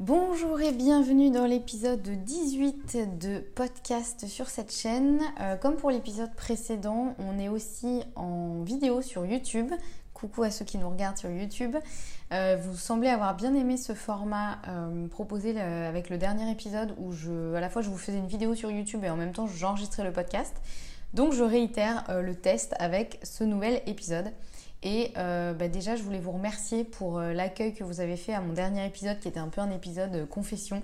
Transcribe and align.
Bonjour 0.00 0.60
et 0.60 0.72
bienvenue 0.72 1.30
dans 1.30 1.46
l'épisode 1.46 2.02
18 2.02 3.16
de 3.20 3.38
podcast 3.38 4.26
sur 4.26 4.48
cette 4.48 4.74
chaîne. 4.74 5.20
Euh, 5.40 5.54
comme 5.54 5.76
pour 5.76 5.92
l'épisode 5.92 6.34
précédent, 6.34 7.14
on 7.20 7.38
est 7.38 7.48
aussi 7.48 8.02
en 8.16 8.64
vidéo 8.64 9.02
sur 9.02 9.24
YouTube. 9.24 9.70
Coucou 10.12 10.42
à 10.42 10.50
ceux 10.50 10.64
qui 10.64 10.78
nous 10.78 10.90
regardent 10.90 11.16
sur 11.16 11.30
YouTube. 11.30 11.76
Euh, 12.32 12.56
vous 12.60 12.76
semblez 12.76 13.08
avoir 13.08 13.36
bien 13.36 13.54
aimé 13.54 13.76
ce 13.76 13.92
format 13.94 14.58
euh, 14.66 15.06
proposé 15.06 15.60
avec 15.60 16.10
le 16.10 16.18
dernier 16.18 16.50
épisode 16.50 16.96
où 16.98 17.12
je, 17.12 17.54
à 17.54 17.60
la 17.60 17.70
fois 17.70 17.80
je 17.80 17.88
vous 17.88 17.96
faisais 17.96 18.18
une 18.18 18.26
vidéo 18.26 18.56
sur 18.56 18.72
YouTube 18.72 19.04
et 19.04 19.10
en 19.10 19.16
même 19.16 19.32
temps 19.32 19.46
j'enregistrais 19.46 20.02
le 20.02 20.12
podcast. 20.12 20.56
Donc 21.12 21.32
je 21.32 21.44
réitère 21.44 22.04
le 22.08 22.34
test 22.34 22.74
avec 22.80 23.20
ce 23.22 23.44
nouvel 23.44 23.80
épisode. 23.86 24.32
Et 24.84 25.12
euh, 25.16 25.54
bah, 25.54 25.68
déjà, 25.68 25.96
je 25.96 26.02
voulais 26.02 26.20
vous 26.20 26.32
remercier 26.32 26.84
pour 26.84 27.18
euh, 27.18 27.32
l'accueil 27.32 27.72
que 27.72 27.82
vous 27.82 28.00
avez 28.00 28.16
fait 28.16 28.34
à 28.34 28.42
mon 28.42 28.52
dernier 28.52 28.86
épisode, 28.86 29.18
qui 29.18 29.28
était 29.28 29.40
un 29.40 29.48
peu 29.48 29.62
un 29.62 29.70
épisode 29.70 30.14
euh, 30.14 30.26
confession. 30.26 30.82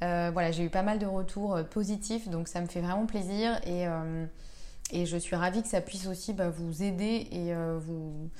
voilà, 0.00 0.52
j'ai 0.52 0.64
eu 0.64 0.70
pas 0.70 0.82
mal 0.82 1.00
de 1.00 1.06
retours 1.06 1.58
positifs, 1.70 2.28
donc 2.28 2.48
ça 2.48 2.60
me 2.60 2.66
fait 2.66 2.80
vraiment 2.80 3.06
plaisir. 3.06 3.60
Et, 3.66 3.86
je 5.04 5.16
suis 5.16 5.36
ravie 5.36 5.62
que 5.62 5.68
ça 5.68 5.80
puisse 5.80 6.06
aussi 6.06 6.32
bah, 6.32 6.50
vous 6.50 6.82
aider 6.82 7.28
et 7.32 7.54
vous, 7.80 8.30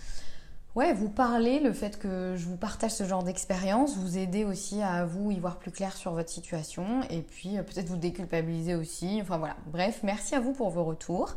ouais, 0.74 0.92
vous 0.92 1.08
parler, 1.08 1.60
le 1.60 1.72
fait 1.72 1.98
que 1.98 2.34
je 2.36 2.46
vous 2.46 2.56
partage 2.56 2.92
ce 2.92 3.04
genre 3.04 3.22
d'expérience, 3.22 3.96
vous 3.96 4.18
aider 4.18 4.44
aussi 4.44 4.82
à 4.82 5.04
vous 5.04 5.30
y 5.30 5.38
voir 5.38 5.58
plus 5.58 5.70
clair 5.70 5.96
sur 5.96 6.12
votre 6.12 6.30
situation 6.30 7.02
et 7.10 7.22
puis 7.22 7.56
peut-être 7.58 7.88
vous 7.88 7.96
déculpabiliser 7.96 8.74
aussi. 8.74 9.18
Enfin 9.20 9.38
voilà, 9.38 9.56
bref, 9.66 10.00
merci 10.02 10.34
à 10.34 10.40
vous 10.40 10.52
pour 10.52 10.70
vos 10.70 10.84
retours. 10.84 11.34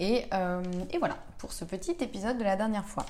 Euh, 0.00 0.62
et, 0.92 0.98
voilà 0.98 1.16
pour 1.38 1.52
ce 1.52 1.64
petit 1.64 1.96
épisode 2.00 2.38
de 2.38 2.44
la 2.44 2.56
dernière 2.56 2.86
fois. 2.86 3.06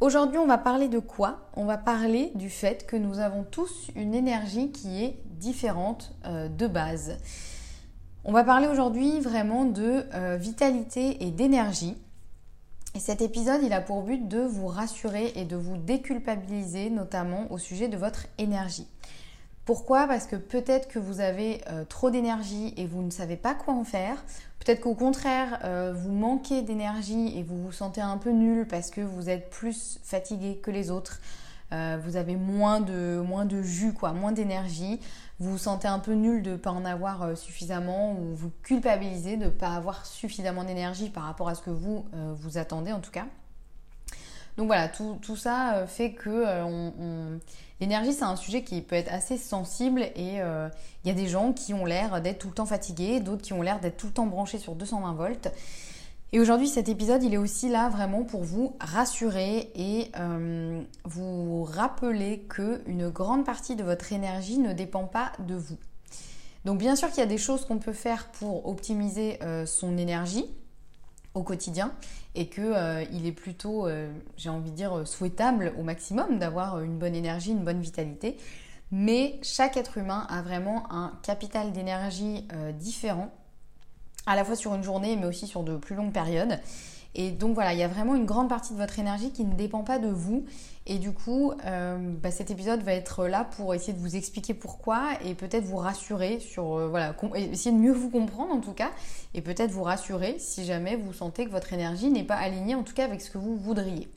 Aujourd'hui, 0.00 0.38
on 0.38 0.46
va 0.46 0.58
parler 0.58 0.88
de 0.88 0.98
quoi? 0.98 1.48
On 1.54 1.64
va 1.64 1.78
parler 1.78 2.32
du 2.34 2.50
fait 2.50 2.86
que 2.86 2.96
nous 2.96 3.18
avons 3.18 3.44
tous 3.44 3.90
une 3.94 4.14
énergie 4.14 4.70
qui 4.70 5.04
est 5.04 5.20
différente 5.24 6.14
euh, 6.26 6.48
de 6.48 6.66
base. 6.66 7.16
On 8.24 8.32
va 8.32 8.44
parler 8.44 8.66
aujourd'hui 8.66 9.20
vraiment 9.20 9.64
de 9.64 10.04
euh, 10.14 10.36
vitalité 10.36 11.24
et 11.24 11.30
d'énergie. 11.30 11.96
Et 12.96 12.98
cet 12.98 13.20
épisode, 13.20 13.60
il 13.62 13.72
a 13.72 13.80
pour 13.80 14.02
but 14.02 14.26
de 14.26 14.40
vous 14.40 14.66
rassurer 14.66 15.32
et 15.36 15.44
de 15.44 15.54
vous 15.54 15.76
déculpabiliser, 15.76 16.90
notamment 16.90 17.46
au 17.52 17.58
sujet 17.58 17.86
de 17.86 17.96
votre 17.96 18.26
énergie. 18.38 18.88
Pourquoi? 19.66 20.06
Parce 20.06 20.26
que 20.26 20.36
peut-être 20.36 20.88
que 20.88 20.98
vous 20.98 21.20
avez 21.20 21.60
trop 21.88 22.10
d'énergie 22.10 22.72
et 22.76 22.86
vous 22.86 23.02
ne 23.02 23.10
savez 23.10 23.36
pas 23.36 23.54
quoi 23.54 23.74
en 23.74 23.84
faire, 23.84 24.24
Peut-être 24.66 24.80
qu'au 24.80 24.94
contraire, 24.94 25.60
euh, 25.62 25.94
vous 25.96 26.10
manquez 26.10 26.60
d'énergie 26.60 27.38
et 27.38 27.44
vous 27.44 27.62
vous 27.62 27.70
sentez 27.70 28.00
un 28.00 28.18
peu 28.18 28.30
nul 28.30 28.66
parce 28.66 28.90
que 28.90 29.00
vous 29.00 29.30
êtes 29.30 29.48
plus 29.48 30.00
fatigué 30.02 30.58
que 30.60 30.72
les 30.72 30.90
autres. 30.90 31.20
Euh, 31.72 31.98
vous 32.02 32.16
avez 32.16 32.36
moins 32.36 32.80
de, 32.80 33.22
moins 33.26 33.44
de 33.44 33.62
jus, 33.62 33.92
quoi, 33.92 34.12
moins 34.12 34.32
d'énergie. 34.32 35.00
Vous 35.38 35.52
vous 35.52 35.58
sentez 35.58 35.88
un 35.88 35.98
peu 35.98 36.12
nul 36.12 36.42
de 36.42 36.52
ne 36.52 36.56
pas 36.56 36.70
en 36.70 36.84
avoir 36.84 37.22
euh, 37.22 37.34
suffisamment 37.34 38.12
ou 38.12 38.34
vous 38.34 38.52
culpabilisez 38.62 39.36
de 39.36 39.46
ne 39.46 39.50
pas 39.50 39.74
avoir 39.74 40.06
suffisamment 40.06 40.64
d'énergie 40.64 41.10
par 41.10 41.24
rapport 41.24 41.48
à 41.48 41.54
ce 41.54 41.62
que 41.62 41.70
vous 41.70 42.06
vous 42.12 42.58
attendez 42.58 42.92
en 42.92 43.00
tout 43.00 43.10
cas. 43.10 43.26
Donc 44.56 44.68
voilà, 44.68 44.88
tout, 44.88 45.36
ça 45.36 45.84
fait 45.86 46.12
que 46.12 46.46
L'énergie, 47.80 48.14
c'est 48.14 48.24
un 48.24 48.36
sujet 48.36 48.62
qui 48.62 48.80
peut 48.80 48.96
être 48.96 49.12
assez 49.12 49.36
sensible 49.36 50.00
et 50.00 50.40
euh, 50.40 50.68
il 51.04 51.08
y 51.08 51.10
a 51.10 51.14
des 51.14 51.28
gens 51.28 51.52
qui 51.52 51.74
ont 51.74 51.84
l'air 51.84 52.22
d'être 52.22 52.38
tout 52.38 52.48
le 52.48 52.54
temps 52.54 52.64
fatigués, 52.64 53.20
d'autres 53.20 53.42
qui 53.42 53.52
ont 53.52 53.60
l'air 53.60 53.80
d'être 53.80 53.98
tout 53.98 54.06
le 54.06 54.12
temps 54.12 54.26
branchés 54.26 54.58
sur 54.58 54.74
220 54.74 55.12
volts. 55.12 55.48
Et 56.32 56.40
aujourd'hui, 56.40 56.66
cet 56.66 56.88
épisode, 56.88 57.22
il 57.22 57.34
est 57.34 57.38
aussi 57.38 57.68
là 57.68 57.88
vraiment 57.88 58.24
pour 58.24 58.42
vous 58.42 58.76
rassurer 58.80 59.70
et 59.76 60.10
euh, 60.18 60.82
vous 61.04 61.62
rappeler 61.62 62.40
que 62.48 62.82
une 62.86 63.10
grande 63.10 63.44
partie 63.44 63.76
de 63.76 63.84
votre 63.84 64.12
énergie 64.12 64.58
ne 64.58 64.72
dépend 64.72 65.04
pas 65.04 65.32
de 65.38 65.54
vous. 65.54 65.78
Donc 66.64 66.78
bien 66.78 66.96
sûr 66.96 67.08
qu'il 67.10 67.18
y 67.18 67.22
a 67.22 67.26
des 67.26 67.38
choses 67.38 67.64
qu'on 67.64 67.78
peut 67.78 67.92
faire 67.92 68.28
pour 68.32 68.66
optimiser 68.66 69.40
euh, 69.44 69.66
son 69.66 69.96
énergie 69.96 70.46
au 71.34 71.44
quotidien 71.44 71.92
et 72.34 72.48
que 72.48 72.60
euh, 72.60 73.04
il 73.12 73.24
est 73.24 73.32
plutôt, 73.32 73.86
j'ai 74.36 74.48
envie 74.48 74.72
de 74.72 74.76
dire, 74.76 75.06
souhaitable 75.06 75.74
au 75.78 75.84
maximum 75.84 76.40
d'avoir 76.40 76.80
une 76.80 76.98
bonne 76.98 77.14
énergie, 77.14 77.52
une 77.52 77.64
bonne 77.64 77.80
vitalité. 77.80 78.36
Mais 78.90 79.38
chaque 79.42 79.76
être 79.76 79.96
humain 79.96 80.26
a 80.28 80.42
vraiment 80.42 80.90
un 80.92 81.12
capital 81.22 81.72
d'énergie 81.72 82.48
différent, 82.74 83.32
à 84.26 84.36
la 84.36 84.44
fois 84.44 84.56
sur 84.56 84.74
une 84.74 84.82
journée, 84.82 85.16
mais 85.16 85.26
aussi 85.26 85.46
sur 85.46 85.62
de 85.62 85.76
plus 85.76 85.94
longues 85.94 86.12
périodes. 86.12 86.58
Et 87.18 87.30
donc 87.30 87.54
voilà, 87.54 87.72
il 87.72 87.78
y 87.78 87.82
a 87.82 87.88
vraiment 87.88 88.14
une 88.14 88.26
grande 88.26 88.50
partie 88.50 88.74
de 88.74 88.78
votre 88.78 88.98
énergie 88.98 89.30
qui 89.30 89.44
ne 89.44 89.54
dépend 89.54 89.82
pas 89.82 89.98
de 89.98 90.08
vous. 90.08 90.44
Et 90.84 90.98
du 90.98 91.12
coup, 91.12 91.52
euh, 91.64 91.96
bah, 92.22 92.30
cet 92.30 92.50
épisode 92.50 92.82
va 92.82 92.92
être 92.92 93.26
là 93.26 93.44
pour 93.44 93.74
essayer 93.74 93.94
de 93.94 93.98
vous 93.98 94.16
expliquer 94.16 94.52
pourquoi 94.52 95.14
et 95.24 95.34
peut-être 95.34 95.64
vous 95.64 95.78
rassurer 95.78 96.40
sur, 96.40 96.76
euh, 96.76 96.88
voilà, 96.88 97.14
essayer 97.36 97.74
de 97.74 97.80
mieux 97.80 97.92
vous 97.92 98.10
comprendre 98.10 98.52
en 98.52 98.60
tout 98.60 98.74
cas, 98.74 98.90
et 99.32 99.40
peut-être 99.40 99.70
vous 99.70 99.82
rassurer 99.82 100.36
si 100.38 100.66
jamais 100.66 100.94
vous 100.94 101.14
sentez 101.14 101.46
que 101.46 101.50
votre 101.50 101.72
énergie 101.72 102.10
n'est 102.10 102.22
pas 102.22 102.36
alignée 102.36 102.74
en 102.74 102.82
tout 102.82 102.94
cas 102.94 103.04
avec 103.04 103.22
ce 103.22 103.30
que 103.30 103.38
vous 103.38 103.56
voudriez. 103.56 104.08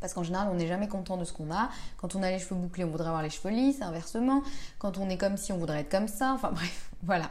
Parce 0.00 0.12
qu'en 0.14 0.22
général, 0.22 0.48
on 0.50 0.54
n'est 0.54 0.68
jamais 0.68 0.88
content 0.88 1.16
de 1.16 1.24
ce 1.24 1.32
qu'on 1.32 1.50
a. 1.50 1.70
Quand 1.98 2.14
on 2.14 2.22
a 2.22 2.30
les 2.30 2.38
cheveux 2.38 2.54
bouclés, 2.54 2.84
on 2.84 2.90
voudrait 2.90 3.08
avoir 3.08 3.22
les 3.22 3.30
cheveux 3.30 3.52
lisses, 3.52 3.82
inversement. 3.82 4.42
Quand 4.78 4.98
on 4.98 5.08
est 5.10 5.18
comme 5.18 5.36
si, 5.36 5.52
on 5.52 5.58
voudrait 5.58 5.80
être 5.80 5.90
comme 5.90 6.08
ça. 6.08 6.32
Enfin 6.34 6.50
bref, 6.52 6.90
voilà. 7.02 7.30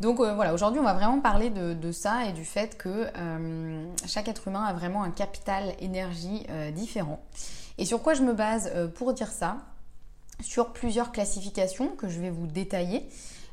Donc 0.00 0.20
euh, 0.20 0.34
voilà, 0.34 0.54
aujourd'hui 0.54 0.80
on 0.80 0.84
va 0.84 0.94
vraiment 0.94 1.20
parler 1.20 1.50
de, 1.50 1.92
ça 1.92 2.26
et 2.26 2.32
du 2.32 2.44
fait 2.44 2.76
que 2.76 3.08
euh, 3.16 3.84
chaque 4.06 4.28
être 4.28 4.46
humain 4.46 4.62
a 4.62 4.72
vraiment 4.72 5.02
un 5.02 5.10
capital 5.10 5.74
énergie 5.80 6.46
euh, 6.50 6.70
différent. 6.70 7.20
Et 7.78 7.84
sur 7.84 8.02
quoi 8.02 8.14
je 8.14 8.22
me 8.22 8.32
base 8.32 8.72
pour 8.94 9.12
dire 9.12 9.28
ça? 9.28 9.58
Sur 10.40 10.72
plusieurs 10.72 11.10
classifications 11.10 11.88
que 11.96 12.08
je 12.08 12.20
vais 12.20 12.30
vous 12.30 12.46
détailler. 12.46 13.08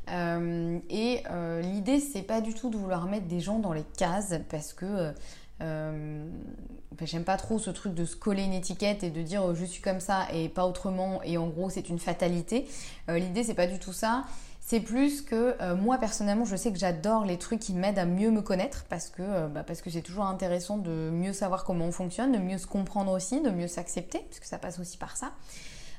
et 0.08 1.24
l'idée 1.62 2.00
c'est 2.00 2.22
pas 2.22 2.42
du 2.42 2.54
tout 2.54 2.70
de 2.70 2.78
vouloir 2.78 3.06
mettre 3.06 3.28
des 3.28 3.40
gens 3.40 3.60
dans 3.60 3.74
les 3.74 3.86
cases 3.98 4.36
parce 4.50 4.74
que 4.74 5.14
j'aime 5.60 7.24
pas 7.24 7.38
trop 7.38 7.60
ce 7.60 7.70
truc 7.70 7.94
de 7.94 8.06
se 8.06 8.16
coller 8.16 8.44
une 8.44 8.54
étiquette 8.54 9.04
et 9.04 9.12
de 9.12 9.22
dire 9.22 9.54
je 9.54 9.66
suis 9.66 9.82
comme 9.82 10.00
ça 10.00 10.28
et 10.34 10.50
pas 10.50 10.66
autrement 10.66 11.22
et 11.24 11.38
en 11.38 11.48
gros 11.48 11.70
c'est 11.70 11.90
une 11.90 12.00
fatalité. 12.00 12.68
L'idée 13.08 13.44
c'est 13.44 13.56
pas 13.56 13.68
du 13.68 13.78
tout 13.78 13.94
ça. 13.94 14.26
C'est 14.68 14.80
plus 14.80 15.22
que 15.22 15.56
euh, 15.62 15.76
moi 15.76 16.00
personnellement, 16.00 16.44
je 16.44 16.56
sais 16.56 16.72
que 16.72 16.80
j'adore 16.80 17.24
les 17.24 17.38
trucs 17.38 17.60
qui 17.60 17.74
m'aident 17.74 18.00
à 18.00 18.06
mieux 18.06 18.32
me 18.32 18.42
connaître 18.42 18.86
parce 18.90 19.10
que 19.10 19.22
euh, 19.22 19.48
bah, 19.48 19.62
parce 19.64 19.84
que 19.84 19.92
c'est 19.92 20.02
toujours 20.02 20.26
intéressant 20.26 20.80
de 20.80 21.12
mieux 21.14 21.34
savoir 21.34 21.64
comment 21.66 21.86
on 21.86 21.92
fonctionne, 21.92 22.32
de 22.32 22.40
mieux 22.40 22.58
se 22.58 22.66
comprendre 22.66 23.12
aussi, 23.12 23.42
de 23.42 23.52
mieux 23.52 23.68
s'accepter, 23.68 24.26
parce 24.28 24.40
que 24.40 24.48
ça 24.48 24.58
passe 24.58 24.80
aussi 24.80 24.98
par 24.98 25.18
ça. 25.18 25.34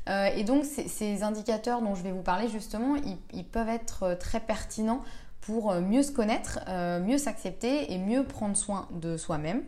Euh, 0.09 0.27
et 0.35 0.43
donc 0.43 0.65
ces 0.65 1.23
indicateurs 1.23 1.81
dont 1.81 1.95
je 1.95 2.03
vais 2.03 2.11
vous 2.11 2.23
parler 2.23 2.49
justement, 2.49 2.97
ils, 3.33 3.45
peuvent 3.45 3.69
être 3.69 4.17
très 4.19 4.41
pertinents 4.41 5.03
pour 5.41 5.73
mieux 5.75 6.03
se 6.03 6.11
connaître, 6.11 6.59
mieux 7.03 7.19
s'accepter 7.19 7.93
et 7.93 7.99
mieux 7.99 8.25
prendre 8.25 8.57
soin 8.57 8.89
de 8.91 9.17
soi-même. 9.17 9.63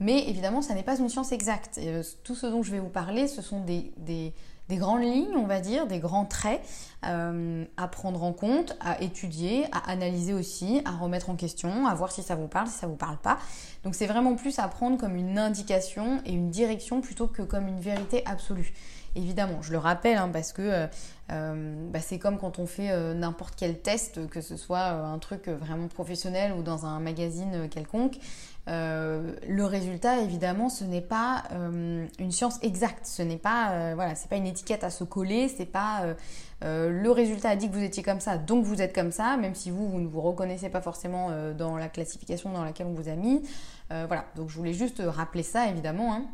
Mais 0.00 0.28
évidemment, 0.28 0.60
ça 0.60 0.74
n'est 0.74 0.82
pas 0.82 0.98
une 0.98 1.08
science 1.08 1.30
exacte. 1.30 1.80
tout 2.24 2.34
ce 2.34 2.46
dont 2.46 2.64
je 2.64 2.72
vais 2.72 2.80
vous 2.80 2.88
parler, 2.88 3.28
ce 3.28 3.42
sont 3.42 3.60
des 3.60 4.34
grandes 4.74 5.02
lignes, 5.02 5.36
on 5.36 5.46
va 5.46 5.60
dire, 5.60 5.86
des 5.86 6.00
grands 6.00 6.24
traits 6.24 6.60
euh, 7.04 7.64
à 7.76 7.86
prendre 7.86 8.24
en 8.24 8.32
compte, 8.32 8.76
à 8.80 9.00
étudier, 9.00 9.66
à 9.70 9.88
analyser 9.90 10.34
aussi, 10.34 10.82
à 10.84 10.90
remettre 10.90 11.30
en 11.30 11.36
question, 11.36 11.86
à 11.86 11.94
voir 11.94 12.10
si 12.10 12.24
ça 12.24 12.34
vous 12.34 12.48
parle, 12.48 12.66
si 12.66 12.78
ça 12.78 12.88
vous 12.88 12.96
parle 12.96 13.18
pas. 13.18 13.38
Donc 13.84 13.94
c'est 13.94 14.06
vraiment 14.06 14.34
plus 14.34 14.58
à 14.58 14.66
prendre 14.66 14.98
comme 14.98 15.14
une 15.14 15.38
indication 15.38 16.20
et 16.26 16.32
une 16.32 16.50
direction 16.50 17.00
plutôt 17.00 17.28
que 17.28 17.42
comme 17.42 17.68
une 17.68 17.80
vérité 17.80 18.24
absolue. 18.26 18.74
évidemment. 19.14 19.62
Je 19.62 19.70
le 19.70 19.78
rappelle 19.78 20.16
hein, 20.16 20.30
parce 20.32 20.52
que 20.52 20.88
bah, 21.28 22.00
c'est 22.00 22.18
comme 22.18 22.38
quand 22.38 22.58
on 22.58 22.66
fait 22.66 23.14
n'importe 23.14 23.54
quel 23.56 23.80
test, 23.80 24.28
que 24.28 24.40
ce 24.40 24.56
soit 24.56 24.88
un 24.88 25.18
truc 25.18 25.48
vraiment 25.48 25.86
professionnel 25.86 26.52
ou 26.52 26.62
dans 26.62 26.86
un 26.86 26.98
magazine 26.98 27.68
quelconque. 27.68 28.18
Euh, 28.68 29.32
le 29.46 29.64
résultat, 29.64 30.20
évidemment, 30.20 30.68
ce 30.68 30.84
n'est 30.84 31.00
pas 31.00 31.44
euh, 31.52 32.06
une 32.18 32.32
science 32.32 32.58
exacte. 32.62 33.06
Ce 33.06 33.22
n'est 33.22 33.36
pas, 33.36 33.70
euh, 33.70 33.92
voilà, 33.94 34.14
pas 34.28 34.36
une 34.36 34.46
étiquette 34.46 34.82
à 34.82 34.90
se 34.90 35.04
coller. 35.04 35.48
C'est 35.48 35.66
pas 35.66 36.16
le 36.62 37.10
résultat 37.10 37.50
a 37.50 37.56
dit 37.56 37.68
que 37.68 37.74
vous 37.74 37.82
étiez 37.82 38.02
comme 38.02 38.20
ça, 38.20 38.38
donc 38.38 38.64
vous 38.64 38.80
êtes 38.80 38.94
comme 38.94 39.12
ça, 39.12 39.36
même 39.36 39.54
si 39.54 39.70
vous, 39.70 39.88
vous 39.88 40.00
ne 40.00 40.06
vous 40.06 40.22
reconnaissez 40.22 40.70
pas 40.70 40.80
forcément 40.80 41.30
dans 41.52 41.76
la 41.76 41.88
classification 41.88 42.50
dans 42.50 42.64
laquelle 42.64 42.86
on 42.86 42.94
vous 42.94 43.08
a 43.08 43.14
mis. 43.14 43.42
voilà. 43.90 44.24
Donc 44.36 44.48
je 44.48 44.56
voulais 44.56 44.72
juste 44.72 45.02
rappeler 45.04 45.42
ça, 45.42 45.68
évidemment. 45.68 46.14
Hein. 46.14 46.24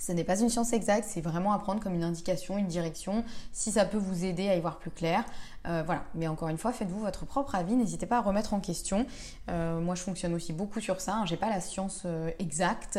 Ce 0.00 0.12
n'est 0.12 0.24
pas 0.24 0.38
une 0.40 0.48
science 0.48 0.72
exacte, 0.72 1.08
c'est 1.08 1.20
vraiment 1.20 1.52
à 1.52 1.58
prendre 1.58 1.80
comme 1.80 1.94
une 1.94 2.04
indication, 2.04 2.56
une 2.56 2.66
direction, 2.66 3.24
si 3.52 3.72
ça 3.72 3.84
peut 3.84 3.98
vous 3.98 4.24
aider 4.24 4.48
à 4.48 4.56
y 4.56 4.60
voir 4.60 4.78
plus 4.78 4.90
clair. 4.90 5.24
Euh, 5.66 5.82
voilà, 5.84 6.04
mais 6.14 6.28
encore 6.28 6.48
une 6.48 6.58
fois, 6.58 6.72
faites-vous 6.72 7.00
votre 7.00 7.26
propre 7.26 7.54
avis, 7.54 7.74
n'hésitez 7.74 8.06
pas 8.06 8.18
à 8.18 8.20
remettre 8.20 8.54
en 8.54 8.60
question. 8.60 9.06
Euh, 9.50 9.80
moi, 9.80 9.94
je 9.94 10.02
fonctionne 10.02 10.34
aussi 10.34 10.52
beaucoup 10.52 10.80
sur 10.80 11.00
ça. 11.00 11.22
J'ai 11.26 11.36
pas 11.36 11.50
la 11.50 11.60
science 11.60 12.02
euh, 12.06 12.30
exacte, 12.38 12.98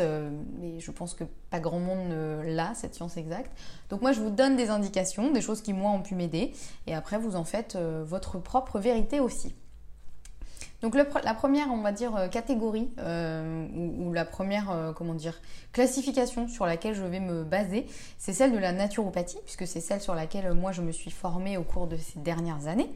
mais 0.58 0.78
je 0.78 0.90
pense 0.90 1.14
que 1.14 1.24
pas 1.50 1.60
grand 1.60 1.80
monde 1.80 2.12
l'a, 2.44 2.74
cette 2.74 2.94
science 2.94 3.16
exacte. 3.16 3.50
Donc 3.88 4.02
moi, 4.02 4.12
je 4.12 4.20
vous 4.20 4.30
donne 4.30 4.56
des 4.56 4.70
indications, 4.70 5.32
des 5.32 5.40
choses 5.40 5.62
qui, 5.62 5.72
moi, 5.72 5.90
ont 5.90 6.02
pu 6.02 6.14
m'aider, 6.14 6.52
et 6.86 6.94
après, 6.94 7.18
vous 7.18 7.34
en 7.34 7.44
faites 7.44 7.76
votre 7.76 8.38
propre 8.38 8.78
vérité 8.78 9.20
aussi. 9.20 9.54
Donc 10.82 10.94
la 10.94 11.34
première, 11.34 11.70
on 11.70 11.82
va 11.82 11.92
dire, 11.92 12.16
euh, 12.16 12.28
catégorie 12.28 12.90
euh, 12.98 13.66
ou, 13.98 14.12
la 14.12 14.24
première, 14.24 14.70
euh, 14.70 14.92
comment 14.92 15.14
dire, 15.14 15.40
classification 15.72 16.48
sur 16.48 16.64
laquelle 16.64 16.94
je 16.94 17.04
vais 17.04 17.20
me 17.20 17.44
baser, 17.44 17.86
c'est 18.18 18.32
celle 18.32 18.52
de 18.52 18.58
la 18.58 18.72
naturopathie, 18.72 19.38
puisque 19.44 19.66
c'est 19.66 19.80
celle 19.80 20.00
sur 20.00 20.14
laquelle 20.14 20.52
moi 20.54 20.72
je 20.72 20.80
me 20.80 20.92
suis 20.92 21.10
formée 21.10 21.58
au 21.58 21.64
cours 21.64 21.86
de 21.86 21.96
ces 21.96 22.18
dernières 22.20 22.66
années. 22.66 22.90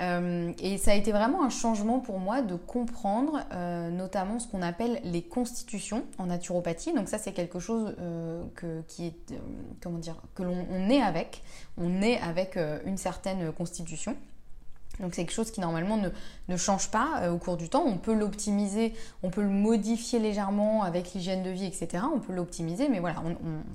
et 0.00 0.78
ça 0.78 0.90
a 0.90 0.94
été 0.94 1.12
vraiment 1.12 1.44
un 1.44 1.50
changement 1.50 2.00
pour 2.00 2.18
moi 2.18 2.42
de 2.42 2.56
comprendre 2.56 3.44
notamment 3.90 4.40
ce 4.40 4.48
qu'on 4.48 4.62
appelle 4.62 5.00
les 5.04 5.22
constitutions 5.22 6.02
en 6.18 6.26
naturopathie. 6.26 6.92
Donc 6.92 7.08
ça 7.08 7.18
c'est 7.18 7.32
quelque 7.32 7.60
chose 7.60 7.94
que, 8.56 8.82
comment 9.80 9.98
dire, 9.98 10.16
que 10.34 10.42
l'on 10.42 10.90
est 10.90 11.00
avec. 11.00 11.42
On 11.78 12.02
est 12.02 12.18
avec 12.18 12.58
une 12.84 12.96
certaine 12.96 13.52
constitution. 13.52 14.16
Donc 15.00 15.14
c'est 15.14 15.24
quelque 15.24 15.34
chose 15.34 15.50
qui 15.50 15.60
normalement 15.60 15.96
ne, 16.48 16.56
change 16.56 16.90
pas 16.90 17.22
euh, 17.22 17.32
au 17.32 17.38
cours 17.38 17.56
du 17.56 17.68
temps. 17.68 17.84
On 17.86 17.96
peut 17.96 18.14
l'optimiser, 18.14 18.92
on 19.22 19.30
peut 19.30 19.42
le 19.42 19.48
modifier 19.48 20.18
légèrement 20.18 20.82
avec 20.82 21.14
l'hygiène 21.14 21.42
de 21.42 21.50
vie, 21.50 21.64
etc. 21.64 22.04
On 22.14 22.20
peut 22.20 22.32
l'optimiser, 22.32 22.88
mais 22.88 23.00
voilà, 23.00 23.22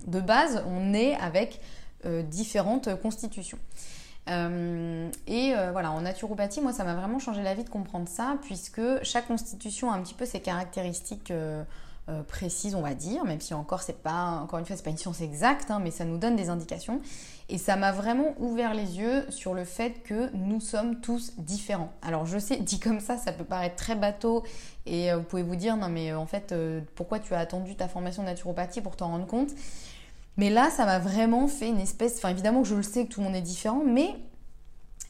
de 0.08 0.20
base, 0.20 0.64
on 0.68 0.94
est 0.94 1.16
avec 1.16 1.60
euh, 2.06 2.22
différentes 2.22 2.96
constitutions. 3.02 3.60
Euh, 4.30 5.10
et 5.26 5.54
voilà, 5.72 5.92
en 5.92 6.02
naturopathie, 6.02 6.62
moi, 6.62 6.74
ça 6.74 6.84
m'a 6.84 6.96
vraiment 6.96 7.20
changé 7.20 7.42
la 7.42 7.54
vie 7.54 7.64
de 7.64 7.70
comprendre 7.70 8.08
ça, 8.08 8.38
puisque 8.44 8.82
chaque 9.04 9.28
constitution 9.28 9.92
a 9.92 9.96
un 9.96 10.02
petit 10.02 10.14
peu 10.14 10.26
ses 10.26 10.42
caractéristiques 10.42 11.32
euh, 12.10 12.24
précise, 12.24 12.74
on 12.74 12.82
va 12.82 12.94
dire, 12.94 13.26
même 13.26 13.42
si 13.42 13.54
encore 13.54 13.82
c'est 13.82 14.02
pas, 14.02 14.40
encore 14.42 14.60
une 14.60 14.66
fois, 14.66 14.78
c'est 14.78 14.84
pas 14.84 14.92
une 14.92 14.98
science 14.98 15.20
exacte, 15.20 15.72
hein, 15.72 15.80
mais 15.84 15.92
ça 15.92 16.06
nous 16.06 16.18
donne 16.18 16.36
des 16.36 16.50
indications. 16.50 17.02
Et 17.50 17.58
ça 17.58 17.76
m'a 17.76 17.92
vraiment 17.92 18.34
ouvert 18.40 18.74
les 18.74 18.98
yeux 18.98 19.26
sur 19.30 19.54
le 19.54 19.66
fait 19.66 20.04
que 20.04 20.30
nous 20.34 20.62
sommes 20.62 21.02
tous 21.02 21.34
différents. 21.38 21.92
Alors 22.02 22.26
je 22.26 22.40
sais, 22.40 22.58
dit 22.62 22.80
comme 22.80 23.02
ça, 23.02 23.18
ça 23.18 23.34
peut 23.34 23.44
paraître 23.44 23.76
très 23.76 23.96
bateau, 23.96 24.44
et 24.86 25.12
euh, 25.12 25.18
vous 25.18 25.24
pouvez 25.24 25.44
vous 25.44 25.58
dire, 25.58 25.76
non 25.76 25.90
mais 25.90 26.12
euh, 26.12 26.18
en 26.18 26.26
fait, 26.26 26.56
pourquoi 26.96 27.20
tu 27.20 27.34
as 27.34 27.40
attendu 27.40 27.76
ta 27.76 27.88
formation 27.90 28.24
de 28.24 28.28
naturopathie 28.28 28.82
pour 28.82 28.96
t'en 28.96 29.08
rendre 29.08 29.28
compte? 29.28 29.52
Mais 30.38 30.50
là, 30.50 30.70
ça 30.70 30.86
m'a 30.86 31.00
vraiment 31.00 31.48
fait 31.48 31.68
une 31.68 31.80
espèce. 31.80 32.18
Enfin, 32.18 32.30
évidemment 32.30 32.62
que 32.62 32.68
je 32.68 32.76
le 32.76 32.84
sais 32.84 33.06
que 33.06 33.10
tout 33.12 33.20
le 33.20 33.26
monde 33.26 33.36
est 33.36 33.42
différent, 33.42 33.82
mais 33.86 34.16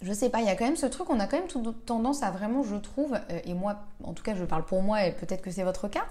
je 0.02 0.14
sais 0.14 0.30
pas, 0.30 0.42
il 0.42 0.46
y 0.48 0.50
a 0.50 0.56
quand 0.56 0.66
même 0.66 0.76
ce 0.76 0.86
truc, 0.86 1.10
on 1.10 1.20
a 1.20 1.28
quand 1.28 1.38
même 1.38 1.74
tendance 1.86 2.22
à 2.24 2.32
vraiment, 2.32 2.64
je 2.64 2.76
trouve, 2.76 3.14
euh, 3.14 3.40
et 3.46 3.54
moi, 3.54 3.78
en 4.04 4.14
tout 4.14 4.24
cas, 4.24 4.36
je 4.36 4.44
parle 4.44 4.64
pour 4.64 4.82
moi, 4.82 5.06
et 5.06 5.12
peut-être 5.12 5.42
que 5.42 5.52
c'est 5.52 5.64
votre 5.64 5.88
cas, 5.88 6.06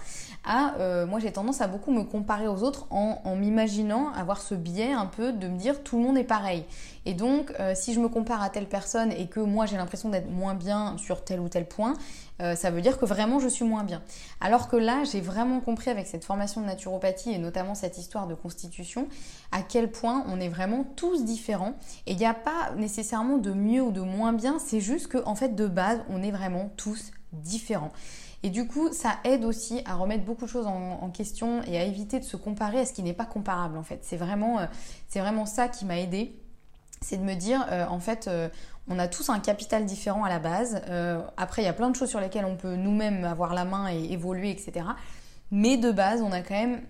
à, 0.45 0.75
euh, 0.79 1.07
moi 1.07 1.21
j'ai 1.21 1.33
tendance 1.33 1.61
à 1.61 1.69
beaucoup 1.69 1.93
me 1.93 2.03
comparer 2.03 2.49
aux 2.49 2.63
autres 2.63 2.87
en, 2.91 3.21
en 3.25 3.37
m'imaginant 3.37 4.13
avoir 4.13 4.41
ce 4.41 4.55
biais 4.55 4.93
un 4.93 5.07
peu 5.07 5.33
de 5.33 5.49
me 5.49 5.57
dire 5.57 5.83
tout 5.83 5.97
le 5.99 6.03
monde 6.03 6.19
est 6.19 6.25
pareil. 6.25 6.65
Et 7.07 7.15
donc, 7.15 7.53
euh, 7.61 7.73
si 7.77 7.95
je 7.95 8.01
me 8.01 8.09
compare 8.09 8.43
à 8.43 8.51
telle 8.51 8.69
personne 8.69 9.13
et 9.13 9.29
que 9.29 9.39
moi 9.39 9.65
j'ai 9.65 9.77
l'impression 9.77 10.09
d'être 10.09 10.29
moins 10.29 10.55
bien 10.55 10.99
sur 10.99 11.25
tel 11.25 11.39
ou 11.39 11.49
tel 11.49 11.67
point, 11.67 11.95
euh, 12.43 12.57
ça 12.57 12.73
veut 12.73 12.83
dire 12.83 12.99
que 12.99 13.07
vraiment 13.07 13.39
je 13.39 13.47
suis 13.47 13.65
moins 13.65 13.85
bien. 13.85 14.03
Alors 14.41 14.69
que 14.69 14.77
là, 14.77 15.05
j'ai 15.05 15.21
vraiment 15.21 15.61
compris 15.61 15.89
avec 15.89 16.09
cette 16.09 16.25
formation 16.25 16.61
de 16.61 16.67
naturopathie 16.67 17.31
et 17.31 17.39
notamment 17.39 17.77
cette 17.77 17.97
histoire 17.97 18.27
de 18.27 18.35
constitution, 18.35 19.07
à 19.53 19.63
quel 19.63 19.91
point 19.91 20.25
on 20.29 20.41
est 20.41 20.49
vraiment 20.49 20.85
tous 20.97 21.25
différents. 21.25 21.75
Et 22.07 22.13
il 22.13 22.19
n'y 22.19 22.27
a 22.27 22.35
pas 22.35 22.73
nécessairement 22.77 23.39
de 23.39 23.53
mieux 23.53 23.83
ou 23.83 23.93
de 23.93 24.01
moins 24.01 24.33
bien, 24.33 24.59
c'est 24.59 24.81
juste 24.81 25.07
qu'en 25.07 25.31
en 25.31 25.35
fait, 25.37 25.55
de 25.55 25.69
base, 25.69 26.01
on 26.11 26.25
est 26.25 26.33
vraiment 26.33 26.73
tous 26.77 27.13
différents. 27.33 27.93
Et 28.43 28.51
du 28.51 28.67
coup, 28.67 28.93
ça 28.93 29.17
aide 29.25 29.45
aussi 29.45 29.81
à 29.87 29.95
remettre 29.95 30.25
beaucoup 30.25 30.45
de 30.45 30.51
choses 30.51 30.67
en, 30.67 31.11
question 31.11 31.63
et 31.63 31.79
à 31.79 31.85
éviter 31.85 32.19
de 32.19 32.25
se 32.25 32.37
comparer 32.37 32.81
à 32.81 32.85
ce 32.85 32.93
qui 32.93 33.03
n'est 33.03 33.15
pas 33.15 33.25
comparable 33.25 33.79
en 33.79 33.83
fait. 33.83 34.01
C'est 34.03 34.17
vraiment, 34.17 34.59
euh, 34.59 34.67
vraiment 35.15 35.47
ça 35.47 35.69
qui 35.69 35.85
m'a 35.85 35.99
aidé 35.99 36.37
c'est 37.01 37.19
de 37.19 37.23
me 37.23 37.35
dire, 37.35 37.65
euh, 37.71 37.87
en 37.87 38.01
fait, 38.01 38.29
euh, 38.29 38.49
on 38.89 38.99
a 38.99 39.09
tous 39.09 39.29
un 39.29 39.41
capital 39.41 39.85
différent 39.85 40.25
à 40.25 40.29
la 40.29 40.39
base. 40.39 40.83
Euh, 40.89 41.21
après, 41.37 41.63
il 41.63 41.65
y 41.65 41.69
a 41.69 41.73
plein 41.73 41.91
de 41.91 41.97
choses 41.97 42.09
sur 42.09 42.21
lesquelles 42.21 42.45
on 42.45 42.57
peut 42.57 42.77
nous-mêmes 42.77 43.25
avoir 43.25 43.55
la 43.55 43.65
main 43.65 43.89
et 43.93 44.13
évoluer, 44.13 44.51
etc. 44.51 44.87
Mais 45.51 45.77
de 45.77 45.91
base, 45.91 46.23
on 46.23 46.33
a 46.33 46.41
quand 46.41 46.55
même 46.55 46.81